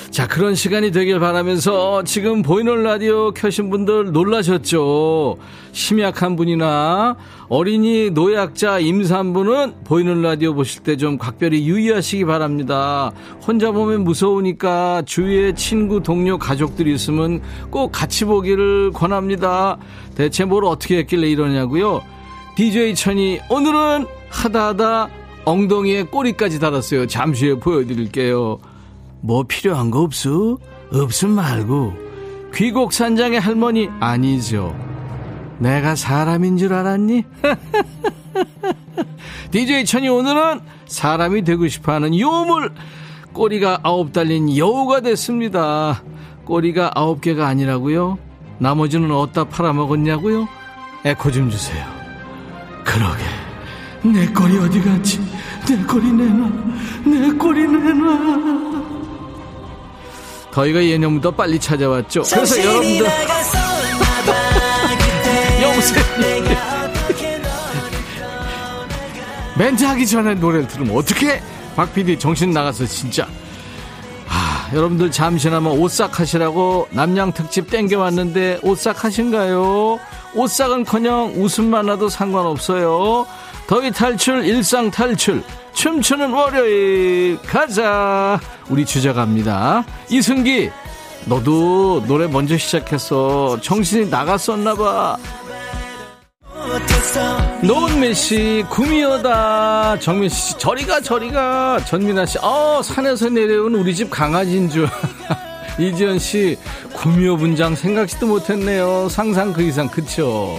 자, 0.09 0.27
그런 0.27 0.55
시간이 0.55 0.91
되길 0.91 1.19
바라면서 1.19 2.03
지금 2.03 2.41
보이는 2.41 2.81
라디오 2.81 3.31
켜신 3.31 3.69
분들 3.69 4.11
놀라셨죠? 4.11 5.37
심약한 5.71 6.35
분이나 6.35 7.15
어린이, 7.47 8.09
노약자, 8.09 8.79
임산부는 8.79 9.83
보이는 9.83 10.19
라디오 10.23 10.55
보실 10.55 10.81
때 10.81 10.95
좀 10.97 11.19
각별히 11.19 11.67
유의하시기 11.67 12.25
바랍니다. 12.25 13.11
혼자 13.45 13.71
보면 13.71 14.03
무서우니까 14.03 15.03
주위에 15.05 15.53
친구, 15.53 16.01
동료, 16.01 16.39
가족들이 16.39 16.91
있으면 16.95 17.41
꼭 17.69 17.91
같이 17.91 18.25
보기를 18.25 18.91
권합니다. 18.93 19.77
대체 20.15 20.43
뭘 20.43 20.65
어떻게 20.65 20.97
했길래 20.97 21.29
이러냐고요? 21.29 22.01
DJ 22.55 22.95
천이 22.95 23.39
오늘은 23.47 24.07
하다하다 24.29 25.09
엉덩이에 25.49 26.03
꼬리까지 26.03 26.59
달았어요. 26.59 27.07
잠시 27.07 27.47
후에 27.47 27.59
보여드릴게요. 27.59 28.59
뭐 29.21 29.43
필요한 29.47 29.89
거 29.89 30.01
없어? 30.01 30.59
없음 30.91 31.31
말고 31.31 31.93
귀곡산장의 32.53 33.39
할머니 33.39 33.89
아니죠. 33.99 34.75
내가 35.57 35.95
사람인 35.95 36.57
줄 36.57 36.73
알았니? 36.73 37.23
DJ 39.51 39.85
천이 39.85 40.07
오늘은 40.07 40.61
사람이 40.85 41.43
되고 41.43 41.67
싶어하는 41.67 42.17
요물 42.17 42.71
꼬리가 43.33 43.79
아홉 43.81 44.13
달린 44.13 44.55
여우가 44.55 45.01
됐습니다. 45.01 46.03
꼬리가 46.45 46.91
아홉 46.93 47.21
개가 47.21 47.47
아니라고요? 47.47 48.19
나머지는 48.59 49.11
어디다 49.11 49.45
팔아먹었냐고요? 49.45 50.47
에코 51.05 51.31
좀 51.31 51.49
주세요. 51.49 51.83
그러게 52.83 53.38
내 54.03 54.25
꼬리 54.27 54.57
어디 54.57 54.81
갔지? 54.81 55.19
내 55.67 55.75
꼬리 55.83 56.11
내놔 56.11 56.49
내 57.05 57.29
꼬리 57.31 57.67
내놔 57.67 58.59
저희가 60.53 60.83
예년보다 60.83 61.31
빨리 61.31 61.59
찾아왔죠. 61.59 62.23
그래서 62.23 62.57
여러분들 62.59 63.05
여보세요. 65.61 66.03
멘트 69.57 69.83
하기 69.83 70.07
전에 70.07 70.35
노래를 70.35 70.67
들으면 70.67 70.95
어떻게 70.95 71.41
박 71.75 71.93
PD 71.93 72.17
정신 72.17 72.51
나가서 72.51 72.85
진짜 72.85 73.23
아, 73.25 73.27
여러분들 74.73 75.09
잠시나마 75.09 75.71
오싹 75.71 76.19
하시라고 76.19 76.87
남양 76.91 77.33
특집 77.33 77.69
땡겨왔는데 77.69 78.59
오싹 78.61 79.03
하신가요? 79.03 79.99
오싹은커녕 80.35 81.33
웃음만 81.37 81.87
나도 81.87 82.09
상관없어요. 82.09 83.25
더위 83.67 83.91
탈출 83.91 84.45
일상 84.45 84.91
탈출 84.91 85.43
춤추는 85.73 86.31
월요일. 86.31 87.39
가자! 87.45 88.39
우리 88.69 88.85
주저갑니다. 88.85 89.85
이승기 90.09 90.69
너도 91.25 92.03
노래 92.05 92.27
먼저 92.27 92.57
시작했어. 92.57 93.59
정신이 93.61 94.09
나갔었나봐 94.09 95.17
노은매씨 97.63 98.65
구미호다 98.69 99.99
정민 99.99 100.29
씨 100.29 100.57
저리가 100.57 101.01
저리가 101.01 101.83
전민아 101.85 102.25
씨 102.25 102.37
어 102.41 102.81
산에서 102.81 103.29
내려온 103.29 103.75
우리 103.75 103.95
집 103.95 104.09
강아지인 104.09 104.69
줄 104.69 104.87
이지연 105.79 106.19
씨 106.19 106.57
구미호 106.93 107.37
분장 107.37 107.75
생각지도 107.75 108.27
못했네요 108.27 109.09
상상 109.09 109.53
그 109.53 109.61
이상 109.61 109.87
그쵸 109.89 110.57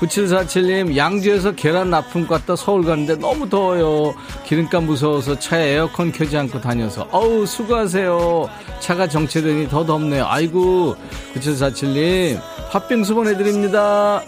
9747님, 0.00 0.96
양주에서 0.96 1.52
계란 1.52 1.88
납품 1.88 2.26
갔다 2.26 2.56
서울 2.56 2.84
가는데 2.84 3.14
너무 3.16 3.48
더워요. 3.48 4.12
기름값 4.44 4.82
무서워서 4.82 5.38
차에 5.38 5.70
에어컨 5.74 6.10
켜지 6.12 6.36
않고 6.36 6.60
다녀서. 6.60 7.08
어우, 7.12 7.46
수고하세요. 7.46 8.50
차가 8.80 9.08
정체되니 9.08 9.68
더 9.68 9.86
덥네요. 9.86 10.26
아이고, 10.26 10.96
9747님, 11.36 12.38
팥빙수 12.70 13.14
보내드립니다. 13.14 14.20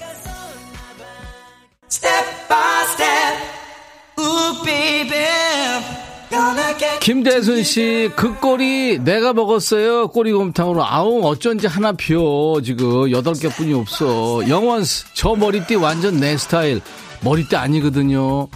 김대순 7.00 7.62
씨, 7.62 8.10
그 8.16 8.34
꼬리 8.34 8.98
내가 8.98 9.32
먹었어요. 9.32 10.08
꼬리곰탕으로. 10.08 10.84
아우, 10.84 11.22
어쩐지 11.22 11.68
하나 11.68 11.92
비어. 11.92 12.60
지금 12.64 13.10
여덟 13.12 13.34
개 13.34 13.48
뿐이 13.48 13.72
없어. 13.74 14.40
영원스, 14.48 15.06
저 15.14 15.36
머리띠 15.36 15.76
완전 15.76 16.18
내 16.18 16.36
스타일. 16.36 16.80
머리띠 17.20 17.54
아니거든요. 17.54 18.48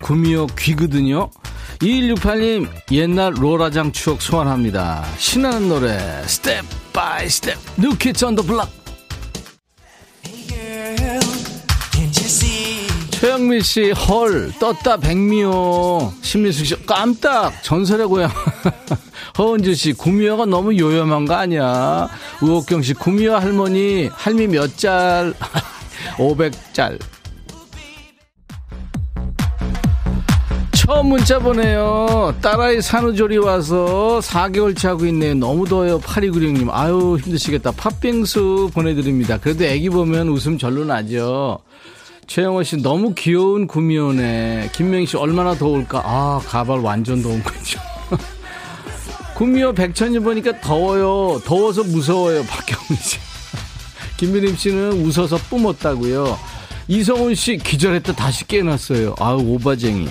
구미호 0.00 0.46
귀거든요. 0.56 1.30
2168님, 1.80 2.68
옛날 2.92 3.32
로라장 3.36 3.90
추억 3.90 4.22
소환합니다. 4.22 5.04
신나는 5.18 5.68
노래, 5.68 5.98
Step 6.26 6.64
by 6.92 7.28
Step, 7.28 7.58
New 7.76 7.97
Kids 7.97 8.24
on 8.24 8.31
the 8.31 8.42
Block. 8.42 8.85
최영민 13.18 13.62
씨, 13.62 13.92
헐, 13.92 14.52
떴다, 14.60 14.98
백미호. 14.98 16.12
신민숙 16.20 16.66
씨, 16.66 16.86
깜딱, 16.86 17.62
전설의 17.62 18.06
고향. 18.08 18.30
허은주 19.38 19.74
씨, 19.74 19.94
구미호가 19.94 20.44
너무 20.44 20.76
요염한 20.78 21.24
거 21.24 21.34
아니야? 21.34 22.10
우옥경 22.42 22.82
씨, 22.82 22.92
구미호 22.92 23.34
할머니, 23.34 24.10
할미 24.12 24.48
몇 24.48 24.76
짤? 24.76 25.32
500짤. 26.18 26.98
처음 30.72 31.06
문자 31.06 31.38
보내요. 31.38 32.34
딸아이 32.42 32.82
산후조리 32.82 33.38
와서 33.38 34.20
4개월치 34.22 34.86
하고 34.88 35.06
있네요. 35.06 35.34
너무 35.34 35.66
더워요. 35.66 35.98
8296님. 36.00 36.68
아유, 36.70 37.18
힘드시겠다. 37.22 37.72
팥빙수 37.72 38.70
보내드립니다. 38.74 39.38
그래도 39.38 39.64
애기 39.64 39.88
보면 39.88 40.28
웃음 40.28 40.58
절로 40.58 40.84
나죠. 40.84 41.58
최영호 42.26 42.62
씨 42.64 42.76
너무 42.76 43.14
귀여운 43.14 43.66
구미호네. 43.66 44.70
김명희 44.74 45.06
씨 45.06 45.16
얼마나 45.16 45.54
더울까? 45.54 46.02
아 46.04 46.40
가발 46.46 46.80
완전 46.80 47.22
더운 47.22 47.42
거죠. 47.42 47.78
구미호 49.36 49.72
백천이 49.74 50.18
보니까 50.18 50.60
더워요. 50.60 51.40
더워서 51.44 51.84
무서워요. 51.84 52.42
박경민 52.44 52.98
씨. 53.00 53.18
김민림 54.18 54.56
씨는 54.56 54.92
웃어서 55.04 55.36
뿜었다고요. 55.48 56.38
이성훈 56.88 57.34
씨 57.34 57.58
기절했다 57.58 58.14
다시 58.14 58.46
깨났어요. 58.46 59.14
아우 59.18 59.40
오바쟁이. 59.54 60.08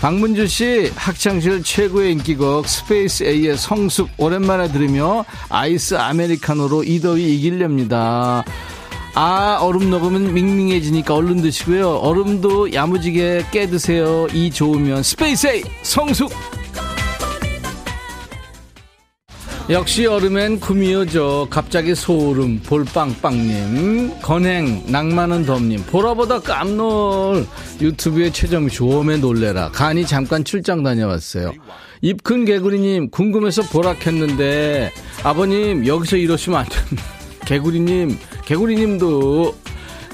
박문주 0.00 0.46
씨 0.46 0.92
학창시절 0.94 1.64
최고의 1.64 2.12
인기곡 2.12 2.68
Space 2.68 3.24
A의 3.24 3.56
성숙 3.56 4.08
오랜만에 4.16 4.70
들으며 4.70 5.24
아이스 5.48 5.96
아메리카노로 5.96 6.84
이 6.84 7.00
더위 7.00 7.34
이길렵니다. 7.36 8.44
아 9.14 9.58
얼음 9.60 9.90
녹으면 9.90 10.32
밍밍해지니까 10.34 11.14
얼른 11.14 11.42
드시고요. 11.42 11.96
얼음도 11.96 12.72
야무지게 12.72 13.46
깨 13.50 13.66
드세요. 13.66 14.26
이 14.32 14.50
좋으면 14.50 15.02
Space 15.02 15.46
A 15.48 15.62
성숙! 15.82 16.30
역시 19.70 20.06
얼음엔 20.06 20.60
구미호죠. 20.60 21.48
갑자기 21.50 21.94
소름 21.94 22.60
볼빵빵님 22.60 24.20
건행 24.22 24.82
낭만은 24.86 25.44
덤님. 25.44 25.84
보라보다 25.86 26.40
깜놀! 26.40 27.46
유튜브에 27.80 28.30
최정씨 28.30 28.82
어매 28.82 29.18
놀래라. 29.18 29.70
간이 29.70 30.06
잠깐 30.06 30.42
출장 30.42 30.82
다녀왔어요. 30.82 31.52
입큰 32.00 32.44
개구리님 32.46 33.10
궁금해서 33.10 33.62
보라 33.62 33.94
켰는데 33.96 34.90
아버님 35.22 35.86
여기서 35.86 36.16
이러시면 36.16 36.60
안 36.60 36.66
됩니다. 36.66 37.02
개구리님 37.44 38.16
개구리님도 38.48 39.54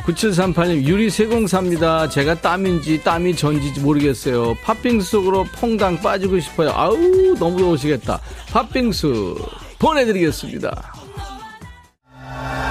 9738님 0.06 0.82
유리세공사입니다. 0.82 2.08
제가 2.08 2.34
땀인지 2.34 3.04
땀이 3.04 3.36
전지 3.36 3.80
모르겠어요. 3.80 4.56
팥빙수 4.64 5.08
속으로 5.08 5.44
퐁당 5.54 6.00
빠지고 6.00 6.40
싶어요. 6.40 6.72
아우 6.74 6.96
너무 7.38 7.58
더우시겠다. 7.58 8.20
팥빙수 8.50 9.36
보내드리겠습니다. 9.78 10.94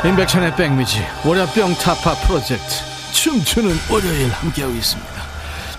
인백천의 0.04 0.58
백미지 0.58 1.00
월요병 1.26 1.76
타파 1.76 2.14
프로젝트 2.28 2.84
춤추는 3.14 3.74
월요일 3.90 4.30
함께하고 4.32 4.76
있습니다. 4.76 5.14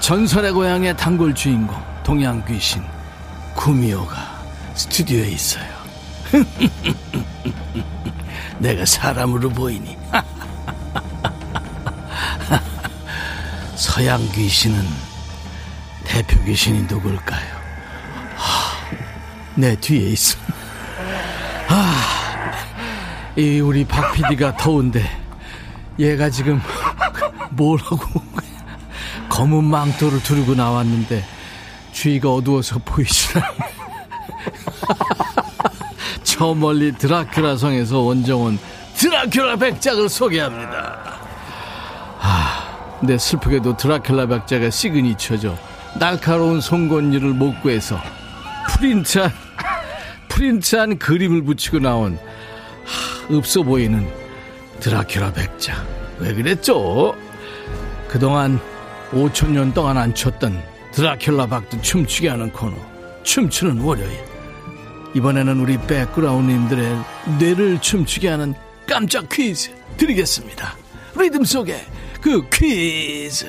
전설의 0.01 0.53
고향의 0.53 0.97
단골 0.97 1.35
주인공 1.35 1.77
동양 2.03 2.43
귀신 2.47 2.83
구미호가 3.55 4.17
스튜디오에 4.75 5.29
있어요. 5.29 5.69
내가 8.65 8.87
사람으로 8.87 9.51
보이니. 9.51 9.95
서양 13.77 14.27
귀신은 14.33 14.83
대표 16.05 16.43
귀신이 16.45 16.81
누굴까요? 16.85 17.63
내 19.55 19.77
뒤에 19.77 20.09
있어. 20.13 20.39
아, 21.69 22.53
이 23.37 23.61
우리 23.61 23.85
박 23.85 24.15
PD가 24.15 24.57
더운데 24.57 25.05
얘가 25.99 26.31
지금 26.31 26.59
뭘 27.51 27.79
하고 27.81 28.23
검은 29.29 29.63
망토를 29.63 30.23
두르고 30.23 30.55
나왔는데 30.55 31.23
주위가 31.93 32.33
어두워서 32.33 32.79
보이시나요? 32.83 33.45
저 36.35 36.53
멀리 36.53 36.91
드라큘라 36.91 37.57
성에서 37.57 38.01
원정온 38.01 38.59
드라큘라 38.97 39.57
백작을 39.61 40.09
소개합니다. 40.09 41.21
아, 42.19 42.97
근데 42.99 43.17
슬프게도 43.17 43.77
드라큘라 43.77 44.29
백작의 44.29 44.73
시그니처죠. 44.73 45.57
날카로운 46.01 46.61
송곳니를 46.61 47.35
못 47.35 47.63
구해서 47.63 47.97
프린트한 48.69 49.31
프린트한 50.29 50.99
그림을 50.99 51.45
붙이고 51.45 51.79
나온 51.79 52.19
하, 52.85 53.37
없어 53.37 53.63
보이는 53.63 54.05
드라큘라 54.81 55.33
백작. 55.35 55.87
왜 56.19 56.35
그랬죠? 56.35 57.15
그동안 58.09 58.59
5천년 59.13 59.73
동안 59.73 59.99
안 59.99 60.13
췄던 60.13 60.61
드라큘라 60.91 61.49
박도 61.49 61.81
춤추게 61.81 62.29
하는 62.29 62.51
코너 62.51 62.75
춤추는 63.23 63.83
월요일 63.83 64.34
이번에는 65.15 65.61
우리 65.61 65.79
백그라운드님들의 65.79 66.99
뇌를 67.39 67.81
춤추게 67.81 68.29
하는 68.29 68.55
깜짝 68.87 69.29
퀴즈 69.29 69.71
드리겠습니다 69.97 70.77
리듬 71.17 71.45
속에 71.45 71.81
그 72.21 72.49
퀴즈 72.51 73.47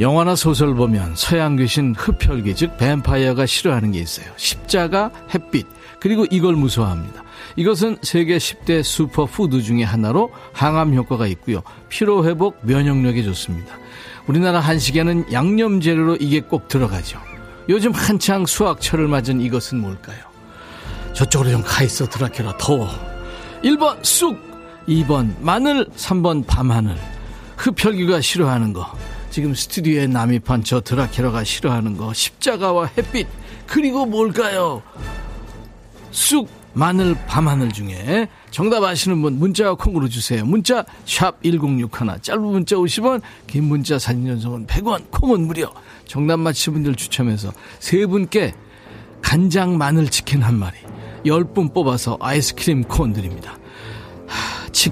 영화나 0.00 0.34
소설 0.36 0.74
보면 0.74 1.14
서양 1.16 1.56
귀신 1.56 1.94
흡혈귀 1.96 2.54
즉 2.54 2.76
뱀파이어가 2.78 3.46
싫어하는 3.46 3.92
게 3.92 4.00
있어요 4.00 4.26
십자가 4.36 5.10
햇빛 5.32 5.66
그리고 6.00 6.26
이걸 6.30 6.56
무서워합니다 6.56 7.24
이것은 7.56 7.98
세계 8.02 8.36
10대 8.36 8.82
슈퍼푸드 8.82 9.62
중의 9.62 9.84
하나로 9.84 10.32
항암 10.52 10.94
효과가 10.94 11.26
있고요. 11.28 11.62
피로 11.88 12.24
회복, 12.26 12.58
면역력에 12.62 13.22
좋습니다. 13.22 13.78
우리나라 14.26 14.60
한식에는 14.60 15.32
양념 15.32 15.80
재료로 15.80 16.16
이게 16.16 16.40
꼭 16.40 16.68
들어가죠. 16.68 17.20
요즘 17.68 17.92
한창 17.92 18.44
수확철을 18.44 19.08
맞은 19.08 19.40
이것은 19.40 19.80
뭘까요? 19.80 20.18
저쪽으로 21.14 21.50
좀 21.50 21.62
가있어 21.62 22.06
드라큘라 22.06 22.58
더워. 22.58 22.88
1번 23.62 24.04
쑥, 24.04 24.36
2번 24.86 25.34
마늘, 25.40 25.88
3번 25.90 26.46
밤하늘. 26.46 26.96
흡혈귀가 27.56 28.20
싫어하는 28.20 28.72
거. 28.72 28.86
지금 29.30 29.54
스튜디오에 29.54 30.06
난입한 30.06 30.64
저 30.64 30.80
드라큘라가 30.80 31.44
싫어하는 31.44 31.96
거. 31.96 32.12
십자가와 32.12 32.90
햇빛. 32.98 33.26
그리고 33.66 34.04
뭘까요? 34.04 34.82
쑥, 36.10 36.48
마늘 36.74 37.16
밤하늘 37.26 37.72
중에 37.72 38.28
정답 38.50 38.82
아시는 38.82 39.22
분 39.22 39.38
문자와 39.38 39.74
콩으로 39.76 40.08
주세요. 40.08 40.44
문자 40.44 40.84
샵 41.06 41.42
1061, 41.42 42.20
짧은 42.20 42.42
문자 42.42 42.76
50원, 42.76 43.22
긴 43.46 43.64
문자 43.64 43.98
사진 43.98 44.26
전송은 44.26 44.66
100원, 44.66 45.10
콩은 45.10 45.46
무료. 45.46 45.72
정답 46.06 46.38
맞히신 46.38 46.72
분들 46.74 46.94
추첨해서 46.94 47.52
세 47.78 48.06
분께 48.06 48.54
간장 49.22 49.78
마늘 49.78 50.08
치킨 50.08 50.42
한 50.42 50.58
마리, 50.58 50.76
10분 51.24 51.72
뽑아서 51.72 52.18
아이스크림 52.20 52.84
콘 52.84 53.12
드립니다. 53.12 53.58
하, 54.26 54.68
치, 54.70 54.90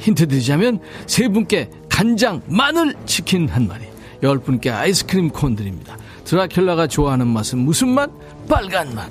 힌트 0.00 0.28
드리자면 0.28 0.80
세 1.06 1.28
분께 1.28 1.70
간장 1.88 2.42
마늘 2.46 2.94
치킨 3.06 3.48
한 3.48 3.66
마리, 3.66 3.86
10분께 4.22 4.72
아이스크림 4.72 5.30
콘 5.30 5.56
드립니다. 5.56 5.96
드라큘라가 6.24 6.88
좋아하는 6.88 7.26
맛은 7.26 7.58
무슨 7.58 7.88
맛? 7.88 8.10
빨간 8.48 8.94
맛. 8.94 9.10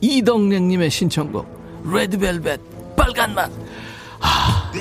이덕령님의 0.00 0.90
신청곡 0.90 1.46
레드벨벳 1.84 2.60
빨간맛 2.96 3.50
아. 4.20 4.72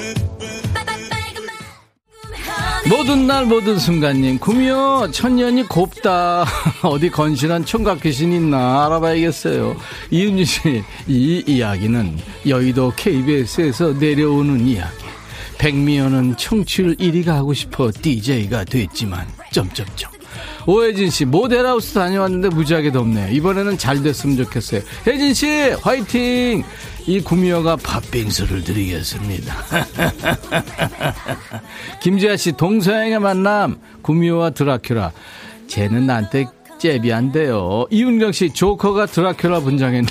모든 2.88 3.26
날 3.26 3.46
모든 3.46 3.80
순간님. 3.80 4.38
구미호 4.38 5.10
천년이 5.12 5.64
곱다. 5.68 6.46
어디 6.84 7.10
건실한 7.10 7.66
총각 7.66 8.02
귀신 8.02 8.32
있나 8.32 8.86
알아봐야겠어요. 8.86 9.76
이은주 10.12 10.46
씨이 10.46 11.44
이야기는 11.48 12.18
여의도 12.48 12.94
KBS에서 12.96 13.94
내려오는 13.94 14.68
이야기. 14.68 15.04
백미연은 15.58 16.38
청취율 16.38 16.96
1위가 16.98 17.30
하고 17.30 17.54
싶어 17.54 17.92
DJ가 17.92 18.66
됐지만 18.66 19.26
점점점 19.52 20.15
오혜진 20.66 21.10
씨, 21.10 21.26
모델하우스 21.26 21.94
다녀왔는데 21.94 22.50
무지하게 22.50 22.92
덥네요. 22.92 23.32
이번에는 23.32 23.78
잘 23.78 24.02
됐으면 24.02 24.38
좋겠어요. 24.38 24.82
혜진 25.06 25.34
씨, 25.34 25.48
화이팅! 25.82 26.64
이 27.08 27.22
구미호가 27.22 27.76
팥빙수를 27.78 28.64
드리겠습니다. 28.64 29.56
김지아 32.02 32.36
씨, 32.36 32.52
동서양의 32.54 33.20
만남, 33.20 33.78
구미호와 34.02 34.52
드라큘라. 34.52 35.12
쟤는 35.68 36.08
나한테 36.08 36.48
잽이 36.80 37.14
안 37.14 37.32
돼요. 37.32 37.86
이윤경 37.92 38.32
씨, 38.32 38.52
조커가 38.52 39.06
드라큘라 39.06 39.64
분장했네. 39.64 40.08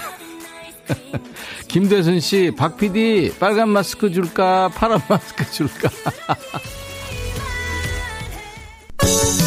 김대순 1.68 2.20
씨, 2.20 2.52
박 2.56 2.76
PD, 2.76 3.32
빨간 3.38 3.70
마스크 3.70 4.12
줄까? 4.12 4.68
파란 4.68 5.00
마스크 5.08 5.50
줄까? 5.50 5.88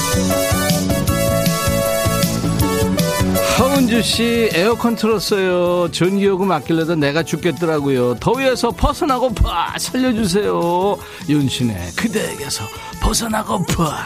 서은주 3.58 4.04
씨 4.04 4.50
에어컨 4.54 4.96
틀었어요. 4.96 5.90
전기요금 5.92 6.52
아끼려다 6.52 6.94
내가 6.94 7.24
죽겠더라고요. 7.24 8.16
더위에서 8.20 8.70
벗어나고 8.70 9.34
파 9.34 9.74
살려주세요. 9.80 10.96
윤신의 11.28 11.94
그대에게서 11.96 12.66
벗어나고 13.02 13.66
파. 13.66 14.06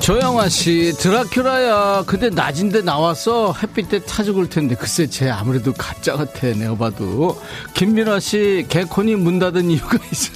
조영아 0.00 0.48
씨 0.48 0.92
드라큘라야 0.96 2.04
그대 2.04 2.30
낮인데 2.30 2.80
나왔어 2.82 3.52
햇빛에 3.62 4.00
타 4.00 4.24
죽을 4.24 4.48
텐데 4.48 4.74
글쎄 4.74 5.06
쟤 5.06 5.28
아무래도 5.28 5.72
가짜 5.72 6.16
같아 6.16 6.48
내가 6.48 6.74
봐도 6.74 7.38
김민아 7.74 8.18
씨 8.18 8.64
개콘이 8.70 9.16
문 9.16 9.38
닫은 9.38 9.70
이유가 9.70 9.98
있어 10.10 10.32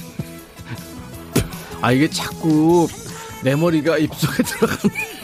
아 1.81 1.91
이게 1.91 2.07
자꾸 2.09 2.87
내 3.43 3.55
머리가 3.55 3.97
입속에 3.97 4.43
들어가네 4.43 5.14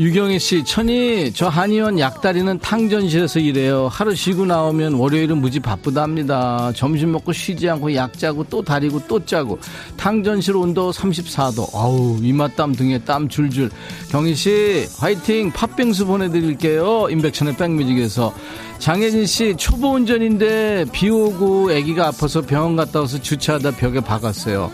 유경희 0.00 0.38
씨, 0.38 0.64
천이 0.64 1.30
저 1.34 1.48
한의원 1.48 1.98
약다리는 1.98 2.58
탕전실에서 2.60 3.38
일해요. 3.38 3.86
하루 3.88 4.14
쉬고 4.14 4.46
나오면 4.46 4.94
월요일은 4.94 5.36
무지 5.42 5.60
바쁘답니다. 5.60 6.72
점심 6.74 7.12
먹고 7.12 7.34
쉬지 7.34 7.68
않고 7.68 7.94
약 7.94 8.18
짜고 8.18 8.44
또 8.48 8.62
다리고 8.62 9.06
또 9.06 9.22
짜고 9.22 9.58
탕전실 9.98 10.56
온도 10.56 10.90
34도. 10.90 11.68
아우 11.74 12.18
이맛땀 12.22 12.74
등에 12.76 12.98
땀 13.00 13.28
줄줄. 13.28 13.70
경희 14.10 14.34
씨, 14.34 14.86
화이팅. 14.98 15.50
팥빙수 15.50 16.06
보내드릴게요. 16.06 17.08
인백천의 17.10 17.58
백뮤직에서 17.58 18.32
장혜진 18.78 19.26
씨 19.26 19.54
초보 19.58 19.90
운전인데 19.90 20.86
비 20.92 21.10
오고 21.10 21.72
아기가 21.72 22.06
아파서 22.06 22.40
병원 22.40 22.74
갔다 22.74 23.00
와서 23.00 23.20
주차하다 23.20 23.72
벽에 23.72 24.00
박았어요. 24.00 24.72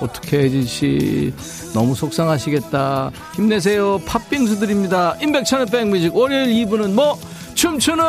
어떻게 0.00 0.38
혜진 0.38 0.64
씨 0.64 1.32
너무 1.74 1.94
속상하시겠다. 1.94 3.10
힘내세요. 3.34 3.98
팥빙수 4.06 4.58
드립니다. 4.58 5.16
임백천의 5.20 5.66
백뮤직 5.66 6.14
월요일 6.14 6.66
2부는 6.66 6.92
뭐 6.92 7.18
춤추는 7.54 8.04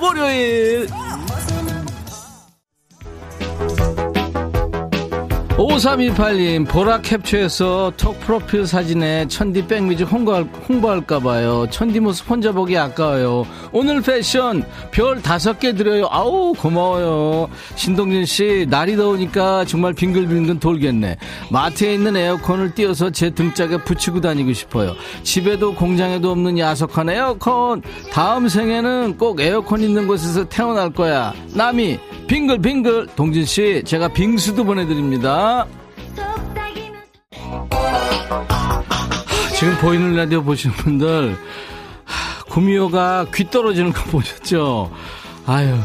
월요일. 0.00 0.88
5328님, 5.60 6.66
보라 6.66 7.02
캡처해서 7.02 7.92
톡 7.98 8.18
프로필 8.20 8.66
사진에 8.66 9.28
천디 9.28 9.66
백뮤직 9.66 10.10
홍보할, 10.10 10.48
홍보할까봐요. 10.66 11.66
천디 11.68 12.00
모습 12.00 12.30
혼자 12.30 12.50
보기 12.50 12.78
아까워요. 12.78 13.44
오늘 13.70 14.00
패션 14.00 14.64
별 14.90 15.20
다섯 15.20 15.58
개 15.58 15.74
드려요. 15.74 16.08
아우, 16.10 16.54
고마워요. 16.54 17.50
신동진 17.74 18.24
씨, 18.24 18.66
날이 18.70 18.96
더우니까 18.96 19.66
정말 19.66 19.92
빙글빙글 19.92 20.60
돌겠네. 20.60 21.18
마트에 21.50 21.92
있는 21.92 22.16
에어컨을 22.16 22.74
띄워서 22.74 23.10
제 23.10 23.28
등짝에 23.28 23.84
붙이고 23.84 24.22
다니고 24.22 24.54
싶어요. 24.54 24.94
집에도 25.24 25.74
공장에도 25.74 26.30
없는 26.30 26.58
야속한 26.58 27.10
에어컨. 27.10 27.82
다음 28.10 28.48
생에는 28.48 29.18
꼭 29.18 29.40
에어컨 29.40 29.82
있는 29.82 30.06
곳에서 30.06 30.48
태어날 30.48 30.88
거야. 30.88 31.34
남이, 31.52 31.98
빙글빙글. 32.28 33.08
동진 33.14 33.44
씨, 33.44 33.82
제가 33.84 34.08
빙수도 34.08 34.64
보내드립니다. 34.64 35.49
지금 39.58 39.76
보이는 39.78 40.14
라디오 40.16 40.42
보시는 40.42 40.74
분들 40.76 41.36
구미호가 42.48 43.26
귀 43.34 43.50
떨어지는 43.50 43.92
거 43.92 44.02
보셨죠? 44.04 44.90
아유 45.46 45.76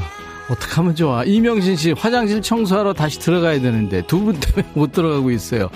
어떡하면 0.50 0.96
좋아. 0.96 1.24
이명신 1.24 1.76
씨 1.76 1.92
화장실 1.92 2.42
청소하러 2.42 2.94
다시 2.94 3.20
들어가야 3.20 3.60
되는데 3.62 4.02
두 4.04 4.20
분 4.24 4.40
때문에 4.40 4.72
못 4.76 4.92
들어가고 4.92 5.32
있어요. 5.32 5.70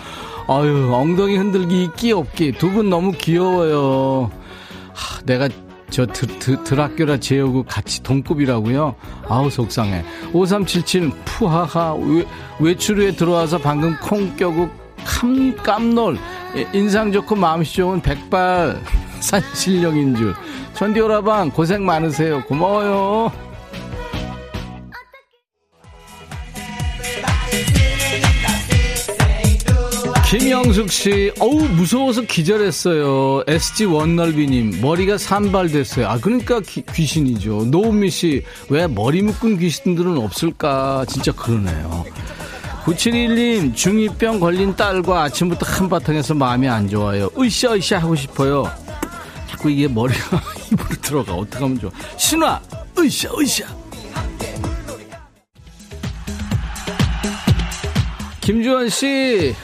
아유 0.48 0.92
엉덩이 0.94 1.38
흔들기 1.38 1.84
있기 1.86 2.12
없기. 2.12 2.54
두 2.54 2.72
분 2.72 2.90
너무 2.90 3.12
귀여워요. 3.12 4.32
하, 4.94 5.22
내가 5.26 5.50
저 5.90 6.06
드, 6.06 6.28
드, 6.40 6.64
드라큘라 6.64 7.20
재우고 7.22 7.64
같이 7.64 8.02
동급이라고요? 8.04 8.96
아우 9.28 9.50
속상해. 9.50 10.04
5377 10.34 11.12
푸하하 11.26 11.96
외, 11.96 12.26
외출 12.60 12.98
후에 12.98 13.12
들어와서 13.12 13.58
방금 13.58 13.96
콩 14.02 14.36
껴고 14.36 14.70
캄, 15.06 15.56
깜놀 15.58 16.18
인상 16.74 17.12
좋고 17.12 17.36
마음씨 17.36 17.76
좋은 17.76 18.02
백발 18.02 18.80
산실령인 19.20 20.16
줄 20.16 20.34
전디오라방 20.74 21.52
고생 21.52 21.86
많으세요. 21.86 22.44
고마워요. 22.46 23.49
김영숙 30.30 30.92
씨, 30.92 31.32
어우, 31.40 31.68
무서워서 31.70 32.22
기절했어요. 32.22 33.46
SG 33.48 33.86
원널비님, 33.86 34.80
머리가 34.80 35.18
산발됐어요. 35.18 36.08
아, 36.08 36.20
그러니까 36.20 36.60
기, 36.60 36.84
귀신이죠. 36.84 37.66
노은미 37.66 38.12
씨, 38.12 38.44
왜 38.70 38.86
머리 38.86 39.24
묶은 39.24 39.58
귀신들은 39.58 40.20
없을까? 40.20 41.06
진짜 41.10 41.32
그러네요. 41.32 42.06
9711님, 42.86 43.74
중2병 43.74 44.40
걸린 44.40 44.76
딸과 44.76 45.24
아침부터 45.24 45.66
한바탕에서 45.66 46.36
마음이 46.36 46.68
안 46.70 46.88
좋아요. 46.88 47.32
으쌰, 47.36 47.74
으쌰 47.74 47.98
하고 47.98 48.16
싶어요. 48.16 48.72
자꾸 49.50 49.72
이게 49.72 49.88
머리가 49.88 50.44
입으로 50.72 50.90
들어가. 51.02 51.34
어떡하면 51.34 51.80
좋아. 51.80 51.92
신화, 52.18 52.62
으쌰, 53.00 53.30
으쌰. 53.36 53.66
김주원 58.42 58.90
씨, 58.90 59.56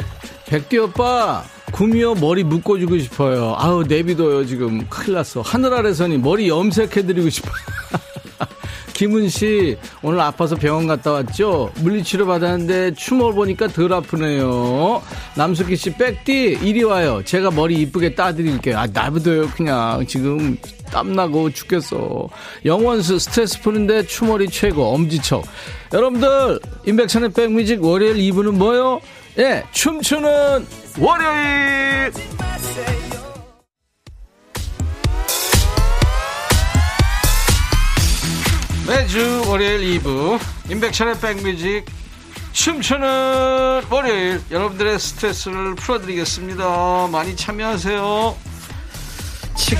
백기 0.48 0.78
오빠 0.78 1.43
구미호 1.72 2.16
머리 2.16 2.43
묶어주고 2.43 3.00
싶어요. 3.00 3.56
아우 3.58 3.84
내비둬요 3.84 4.46
지금 4.46 4.88
큰일 4.88 5.16
났어. 5.16 5.41
하늘 5.41 5.74
아래서니 5.74 6.18
머리 6.18 6.48
염색해드리고 6.48 7.30
싶어요. 7.30 7.54
김은 8.93 9.28
씨 9.28 9.78
오늘 10.02 10.22
아파서 10.22 10.56
병원 10.56 10.88
갔다 10.88 11.12
왔죠? 11.12 11.70
물리치료 11.82 12.26
받았는데 12.28 12.93
추모를 12.93 13.36
보니까 13.36 13.68
덜 13.68 13.91
아프네요. 13.91 15.02
남숙희 15.36 15.76
씨 15.76 15.93
백디 15.96 16.60
이리 16.62 16.84
와요. 16.84 17.22
제가 17.26 17.52
머리 17.52 17.82
이쁘게 17.82 18.16
따드릴게요. 18.16 18.78
아 18.78 18.88
나부둬요 18.88 19.50
그냥 19.50 20.06
지금 20.08 20.56
땀나고 20.91 21.50
죽겠어. 21.50 22.30
영원수 22.64 23.20
스트레스 23.20 23.62
푸는데 23.62 24.06
추모리 24.06 24.48
최고 24.48 24.93
엄지척. 24.93 25.43
여러분들 25.91 26.60
인백천의 26.86 27.34
백뮤직 27.34 27.84
월요일 27.84 28.16
2부는 28.16 28.52
뭐요? 28.54 29.02
예, 29.38 29.65
춤추는 29.73 30.65
월요일! 30.97 32.13
매주 38.88 39.43
월요일 39.49 39.99
2부, 39.99 40.39
인백션의 40.69 41.19
백뮤직, 41.19 41.83
춤추는 42.53 43.81
월요일, 43.89 44.41
여러분들의 44.49 44.97
스트레스를 44.99 45.75
풀어드리겠습니다. 45.75 47.09
많이 47.11 47.36
참여하세요. 47.36 48.38
치... 49.57 49.75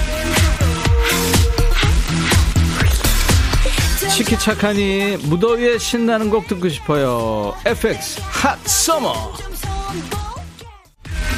치키차카니 4.16 5.18
무더위에 5.24 5.78
신나는 5.78 6.30
곡 6.30 6.48
듣고 6.48 6.70
싶어요. 6.70 7.54
FX 7.66 8.22
Hot 8.24 8.58
Summer. 8.66 9.14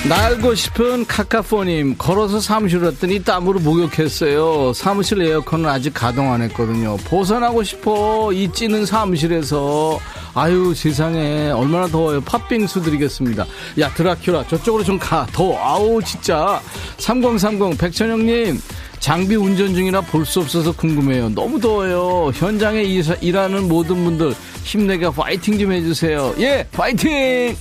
날고 0.08 0.54
싶은 0.54 1.08
카카포님 1.08 1.96
걸어서 1.98 2.40
사무실 2.40 2.84
왔더니 2.84 3.24
땀으로 3.24 3.60
목욕했어요. 3.62 4.74
사무실 4.74 5.24
에어컨은 5.24 5.68
아직 5.68 5.92
가동 5.96 6.32
안 6.32 6.44
했거든요. 6.44 6.98
벗어나고 6.98 7.64
싶어. 7.64 8.32
이 8.32 8.48
찌는 8.54 8.86
사무실에서. 8.86 10.00
아유 10.36 10.76
세상에. 10.76 11.50
얼마나 11.50 11.88
더워요. 11.88 12.22
팥빙수 12.22 12.84
드리겠습니다. 12.84 13.48
야 13.80 13.92
드라큐라 13.96 14.46
저쪽으로 14.48 14.84
좀 14.84 15.00
가. 15.00 15.26
더워. 15.34 15.60
아우 15.60 16.00
진짜. 16.04 16.62
3030 17.00 17.76
백천영님 17.80 18.62
장비 19.00 19.36
운전 19.36 19.74
중이라 19.74 20.02
볼 20.02 20.26
수 20.26 20.40
없어서 20.42 20.72
궁금해요 20.74 21.30
너무 21.30 21.60
더워요 21.62 22.32
현장에 22.34 22.82
일하는 23.22 23.68
모든 23.68 24.04
분들 24.04 24.34
힘내게 24.64 25.10
파이팅 25.10 25.58
좀 25.58 25.72
해주세요 25.72 26.36
예 26.40 26.66
파이팅 26.72 27.56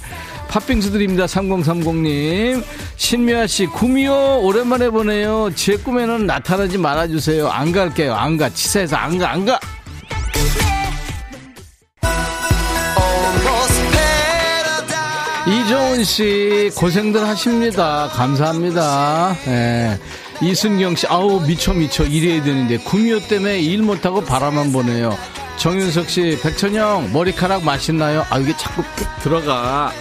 팥빙수 0.49 0.93
드립니다. 0.93 1.27
3030님. 1.27 2.63
신미아 2.95 3.49
씨, 3.49 3.67
구미호 3.67 4.43
오랜만에 4.45 4.91
보네요. 4.91 5.51
제 5.57 5.77
꿈에는 5.77 6.25
나타나지 6.25 6.79
말아주세요. 6.79 7.49
안 7.49 7.73
갈게요. 7.73 8.15
안 8.15 8.37
가. 8.37 8.49
치사해서 8.51 8.95
안 8.95 9.19
가, 9.19 9.33
안 9.33 9.45
가. 9.45 9.59
이종훈 15.47 16.03
씨, 16.03 16.71
고생들 16.77 17.27
하십니다. 17.27 18.09
감사합니다. 18.13 19.37
예. 19.47 19.99
이순경 20.43 20.97
씨, 20.97 21.07
아우, 21.07 21.41
미쳐, 21.41 21.73
미쳐. 21.73 22.05
일해야 22.05 22.43
되는데. 22.43 22.79
구미호 22.79 23.21
때문에 23.29 23.61
일 23.61 23.83
못하고 23.83 24.23
바라만 24.23 24.73
보네요. 24.73 25.17
정윤석 25.57 26.11
씨, 26.11 26.39
백천영, 26.43 27.11
머리카락 27.13 27.65
맛있나요? 27.65 28.25
아, 28.29 28.39
이게 28.39 28.55
자꾸 28.57 28.83
푹 28.83 29.23
들어가. 29.23 29.93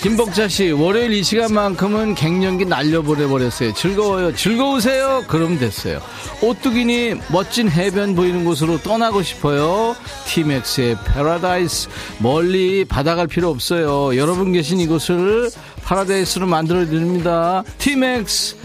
김복자 0.00 0.48
씨, 0.48 0.70
월요일 0.72 1.12
이 1.12 1.22
시간만큼은 1.22 2.16
갱년기 2.16 2.64
날려보내버렸어요. 2.64 3.72
즐거워요. 3.74 4.34
즐거우세요? 4.34 5.24
그럼 5.28 5.60
됐어요. 5.60 6.00
오뚜기니 6.40 7.14
멋진 7.28 7.70
해변 7.70 8.16
보이는 8.16 8.44
곳으로 8.44 8.78
떠나고 8.78 9.22
싶어요. 9.22 9.94
티맥스의 10.26 10.96
패러다이스. 11.06 11.88
멀리 12.18 12.84
바다 12.84 13.14
갈 13.14 13.28
필요 13.28 13.48
없어요. 13.50 14.16
여러분 14.16 14.52
계신 14.52 14.80
이곳을 14.80 15.50
파라다이스로 15.84 16.46
만들어드립니다. 16.48 17.62
티맥스, 17.78 18.56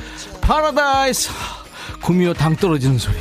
파라다이스. 0.48 1.30
구미호 2.02 2.34
당 2.34 2.56
떨어지는 2.56 2.98
소리. 2.98 3.18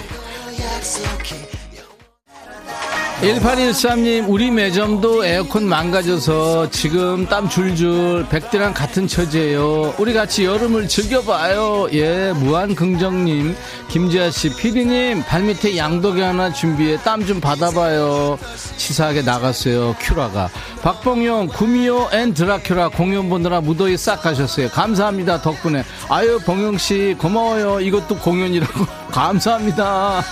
1813님, 3.21 4.27
우리 4.29 4.51
매점도 4.51 5.25
에어컨 5.25 5.67
망가져서 5.67 6.69
지금 6.69 7.27
땀 7.27 7.49
줄줄 7.49 8.27
백대랑 8.29 8.75
같은 8.75 9.09
처지예요. 9.09 9.95
우리 9.99 10.13
같이 10.13 10.45
여름을 10.45 10.87
즐겨봐요. 10.87 11.89
예, 11.95 12.33
무한긍정님, 12.37 13.57
김지아씨, 13.89 14.57
피디님, 14.57 15.23
발밑에 15.25 15.79
양동이 15.79 16.21
하나 16.21 16.53
준비해 16.53 16.99
땀 16.99 17.27
좀 17.27 17.41
받아봐요. 17.41 18.39
치사하게 18.77 19.23
나갔어요, 19.23 19.97
큐라가. 19.99 20.49
박봉용, 20.83 21.49
구미호 21.49 22.11
and 22.13 22.35
드라큐라 22.35 22.91
공연 22.91 23.29
보느라 23.31 23.61
무더위 23.63 23.97
싹 23.97 24.23
가셨어요. 24.23 24.69
감사합니다, 24.69 25.41
덕분에. 25.41 25.83
아유, 26.11 26.39
봉용씨, 26.45 27.17
고마워요. 27.19 27.81
이것도 27.81 28.19
공연이라고. 28.19 28.85
감사합니다. 29.11 30.23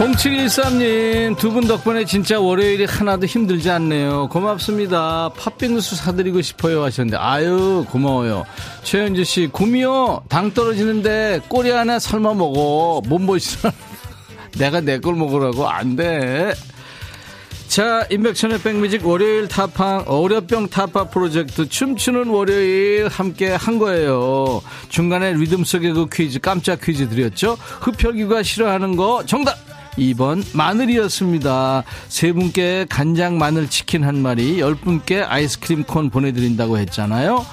0713님, 0.00 1.36
두 1.36 1.50
분 1.50 1.66
덕분에 1.66 2.06
진짜 2.06 2.40
월요일이 2.40 2.86
하나도 2.86 3.26
힘들지 3.26 3.68
않네요. 3.70 4.28
고맙습니다. 4.30 5.28
팥빙수 5.36 5.94
사드리고 5.94 6.40
싶어요 6.40 6.82
하셨는데, 6.84 7.18
아유, 7.18 7.84
고마워요. 7.90 8.46
최현주 8.82 9.24
씨, 9.24 9.48
구미호, 9.52 10.22
당 10.30 10.54
떨어지는데 10.54 11.42
꼬리 11.48 11.68
하나 11.70 11.98
삶아 11.98 12.32
먹어. 12.32 13.02
몸보시라. 13.06 13.72
내가 14.56 14.80
내 14.80 14.98
걸 15.00 15.16
먹으라고? 15.16 15.68
안 15.68 15.96
돼. 15.96 16.54
자, 17.68 18.06
인백천의 18.10 18.62
백뮤직 18.62 19.06
월요일 19.06 19.48
타파, 19.48 20.04
어려병 20.06 20.68
타파 20.68 21.10
프로젝트 21.10 21.68
춤추는 21.68 22.28
월요일 22.28 23.06
함께 23.08 23.50
한 23.50 23.78
거예요. 23.78 24.62
중간에 24.88 25.34
리듬 25.34 25.62
속의 25.62 25.92
그 25.92 26.06
퀴즈, 26.10 26.40
깜짝 26.40 26.80
퀴즈 26.80 27.06
드렸죠? 27.10 27.58
흡혈귀가 27.82 28.42
싫어하는 28.42 28.96
거 28.96 29.22
정답! 29.26 29.69
2번 29.98 30.44
마늘이었습니다. 30.56 31.84
세 32.08 32.32
분께 32.32 32.86
간장 32.88 33.38
마늘 33.38 33.68
치킨 33.68 34.04
한 34.04 34.18
마리, 34.22 34.58
10분께 34.58 35.24
아이스크림 35.26 35.84
콘 35.84 36.10
보내드린다고 36.10 36.78
했잖아요. 36.78 37.44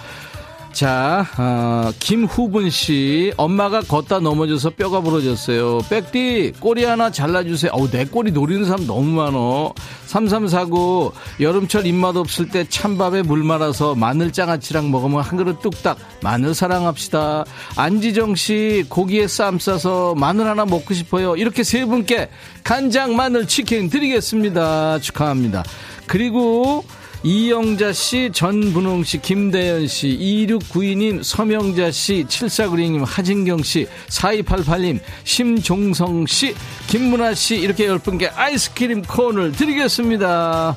자, 0.78 1.25
어, 1.39 1.91
김후분 1.97 2.69
씨, 2.69 3.34
엄마가 3.36 3.82
걷다 3.82 4.19
넘어져서 4.19 4.69
뼈가 4.69 5.01
부러졌어요. 5.01 5.80
백디, 5.89 6.53
꼬리 6.59 6.84
하나 6.84 7.09
잘라주세요. 7.09 7.71
어우, 7.73 7.89
내 7.89 8.05
꼬리 8.05 8.32
노리는 8.32 8.63
사람 8.63 8.86
너무 8.86 9.09
많어. 9.09 9.73
3349, 10.05 11.13
여름철 11.39 11.88
입맛 11.88 12.15
없을 12.15 12.49
때 12.49 12.63
찬밥에 12.69 13.23
물 13.23 13.43
말아서 13.43 13.95
마늘 13.95 14.32
장아찌랑 14.32 14.91
먹으면 14.91 15.21
한 15.21 15.39
그릇 15.39 15.63
뚝딱. 15.63 15.97
마늘 16.21 16.53
사랑합시다. 16.53 17.45
안지정 17.75 18.36
씨, 18.36 18.86
고기에 18.88 19.28
쌈 19.28 19.57
싸서 19.57 20.13
마늘 20.13 20.45
하나 20.45 20.63
먹고 20.65 20.93
싶어요. 20.93 21.36
이렇게 21.38 21.63
세 21.63 21.86
분께 21.86 22.30
간장 22.63 23.15
마늘 23.15 23.47
치킨 23.47 23.89
드리겠습니다. 23.89 24.99
축하합니다. 24.99 25.63
그리고, 26.05 26.86
이영자 27.28 27.91
씨, 27.91 28.30
전분홍 28.32 29.03
씨, 29.03 29.21
김대현 29.21 29.86
씨, 29.86 30.07
2692님, 30.17 31.21
서명자 31.21 31.91
씨, 31.91 32.23
7496님, 32.25 33.03
하진경 33.05 33.63
씨, 33.63 33.86
4288님, 34.07 35.01
심종성 35.25 36.25
씨, 36.25 36.55
김문아 36.88 37.34
씨, 37.34 37.57
이렇게 37.57 37.86
10분께 37.88 38.32
아이스크림 38.34 39.01
콘을 39.01 39.51
드리겠습니다. 39.51 40.73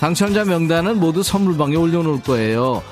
당첨자 0.00 0.44
명단은 0.44 0.98
모두 0.98 1.22
선물방에 1.22 1.76
올려놓을 1.76 2.22
거예요. 2.22 2.82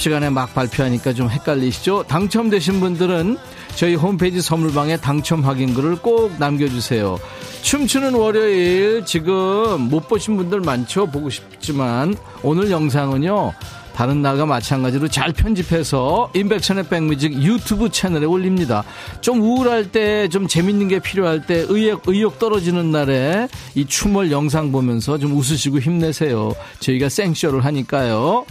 시간에 0.00 0.30
막 0.30 0.52
발표하니까 0.54 1.12
좀 1.12 1.28
헷갈리시죠? 1.28 2.04
당첨되신 2.08 2.80
분들은 2.80 3.36
저희 3.76 3.94
홈페이지 3.94 4.40
선물방에 4.40 4.96
당첨 4.96 5.44
확인글을 5.44 5.96
꼭 5.96 6.32
남겨주세요. 6.38 7.18
춤추는 7.62 8.14
월요일 8.14 9.04
지금 9.04 9.82
못 9.90 10.08
보신 10.08 10.36
분들 10.36 10.60
많죠? 10.60 11.06
보고 11.06 11.28
싶지만 11.28 12.16
오늘 12.42 12.70
영상은요. 12.70 13.52
다른 13.94 14.22
날과 14.22 14.46
마찬가지로 14.46 15.08
잘 15.08 15.32
편집해서 15.34 16.30
인백천의 16.34 16.88
백뮤직 16.88 17.34
유튜브 17.34 17.90
채널에 17.90 18.24
올립니다. 18.24 18.82
좀 19.20 19.42
우울할 19.42 19.92
때 19.92 20.28
좀 20.28 20.46
재밌는 20.48 20.88
게 20.88 20.98
필요할 21.00 21.44
때 21.46 21.66
의욕, 21.68 22.02
의욕 22.06 22.38
떨어지는 22.38 22.90
날에 22.90 23.48
이 23.74 23.84
춤을 23.84 24.30
영상 24.30 24.72
보면서 24.72 25.18
좀 25.18 25.36
웃으시고 25.36 25.80
힘내세요. 25.80 26.54
저희가 26.78 27.10
생쇼를 27.10 27.64
하니까요. 27.66 28.46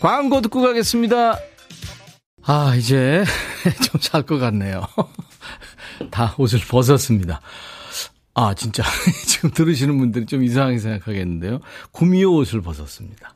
광고 0.00 0.40
듣고 0.40 0.60
가겠습니다. 0.62 1.38
아, 2.44 2.74
이제 2.76 3.24
좀 3.90 4.00
잘 4.00 4.22
것 4.22 4.38
같네요. 4.38 4.86
다 6.10 6.34
옷을 6.38 6.60
벗었습니다. 6.60 7.40
아, 8.34 8.54
진짜. 8.54 8.82
지금 9.26 9.50
들으시는 9.50 9.98
분들이 9.98 10.26
좀 10.26 10.44
이상하게 10.44 10.78
생각하겠는데요. 10.78 11.60
구미호 11.92 12.36
옷을 12.36 12.60
벗었습니다. 12.60 13.34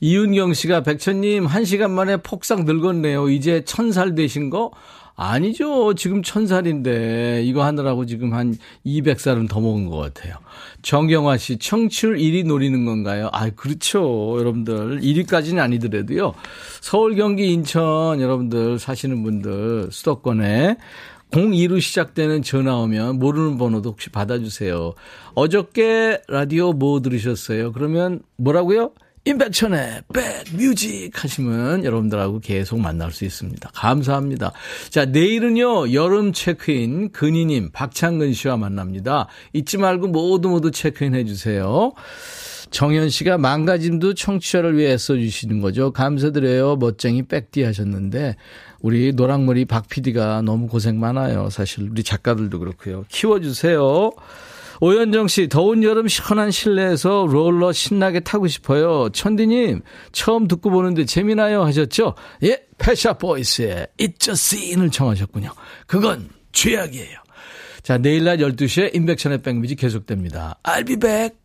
이윤경 0.00 0.52
씨가 0.54 0.82
백천님 0.82 1.46
한 1.46 1.64
시간 1.64 1.92
만에 1.92 2.16
폭삭 2.18 2.64
늙었네요. 2.64 3.28
이제 3.30 3.64
천 3.64 3.92
살 3.92 4.14
되신 4.14 4.50
거? 4.50 4.72
아니죠. 5.16 5.94
지금 5.94 6.22
천 6.22 6.46
살인데 6.46 7.42
이거 7.44 7.64
하느라고 7.64 8.04
지금 8.04 8.34
한 8.34 8.56
200살은 8.84 9.48
더 9.48 9.60
먹은 9.60 9.88
것 9.88 9.96
같아요. 9.96 10.36
정경화 10.82 11.36
씨, 11.36 11.56
청취율 11.58 12.16
1위 12.16 12.46
노리는 12.46 12.84
건가요? 12.84 13.30
아, 13.32 13.48
그렇죠. 13.50 14.36
여러분들 14.38 15.00
1위까지는 15.00 15.60
아니더라도요. 15.60 16.34
서울, 16.80 17.14
경기, 17.14 17.52
인천 17.52 18.20
여러분들 18.20 18.78
사시는 18.78 19.22
분들 19.22 19.88
수도권에 19.92 20.76
02로 21.30 21.80
시작되는 21.80 22.42
전화 22.42 22.76
오면 22.76 23.18
모르는 23.18 23.58
번호도 23.58 23.90
혹시 23.90 24.10
받아주세요. 24.10 24.94
어저께 25.34 26.22
라디오 26.28 26.72
뭐 26.72 27.00
들으셨어요? 27.00 27.72
그러면 27.72 28.20
뭐라고요? 28.36 28.92
임백천의 29.26 30.02
백뮤직 30.12 31.24
하시면 31.24 31.84
여러분들하고 31.84 32.40
계속 32.40 32.78
만날 32.78 33.10
수 33.10 33.24
있습니다. 33.24 33.70
감사합니다. 33.72 34.52
자, 34.90 35.06
내일은요, 35.06 35.94
여름 35.94 36.34
체크인 36.34 37.10
근희님, 37.10 37.70
박창근 37.72 38.34
씨와 38.34 38.58
만납니다. 38.58 39.28
잊지 39.54 39.78
말고 39.78 40.08
모두 40.08 40.50
모두 40.50 40.70
체크인 40.70 41.14
해주세요. 41.14 41.92
정현 42.70 43.08
씨가 43.08 43.38
망가짐도 43.38 44.12
청취자를 44.12 44.76
위해 44.76 44.98
써주시는 44.98 45.60
거죠. 45.62 45.90
감사드려요. 45.92 46.76
멋쟁이 46.76 47.22
백디 47.22 47.62
하셨는데, 47.62 48.36
우리 48.80 49.12
노랑머리 49.14 49.64
박 49.64 49.88
PD가 49.88 50.42
너무 50.42 50.66
고생 50.66 51.00
많아요. 51.00 51.48
사실 51.48 51.88
우리 51.90 52.02
작가들도 52.02 52.58
그렇고요. 52.58 53.06
키워주세요. 53.08 54.10
오현정 54.80 55.28
씨, 55.28 55.48
더운 55.48 55.82
여름 55.82 56.08
시원한 56.08 56.50
실내에서 56.50 57.26
롤러 57.28 57.72
신나게 57.72 58.20
타고 58.20 58.46
싶어요. 58.46 59.08
천디님, 59.10 59.82
처음 60.12 60.48
듣고 60.48 60.70
보는데 60.70 61.04
재미나요? 61.04 61.62
하셨죠? 61.64 62.14
예, 62.42 62.62
패샤 62.78 63.14
보이스의 63.14 63.86
It's 63.98 64.28
a 64.28 64.32
Scene을 64.32 64.90
청하셨군요. 64.90 65.50
그건 65.86 66.28
죄악이에요. 66.52 67.18
자, 67.82 67.98
내일 67.98 68.24
날 68.24 68.38
12시에 68.38 68.94
인백션의 68.94 69.42
백미지 69.42 69.74
계속됩니다. 69.74 70.58
I'll 70.62 70.86
be 70.86 70.96
back. 70.96 71.36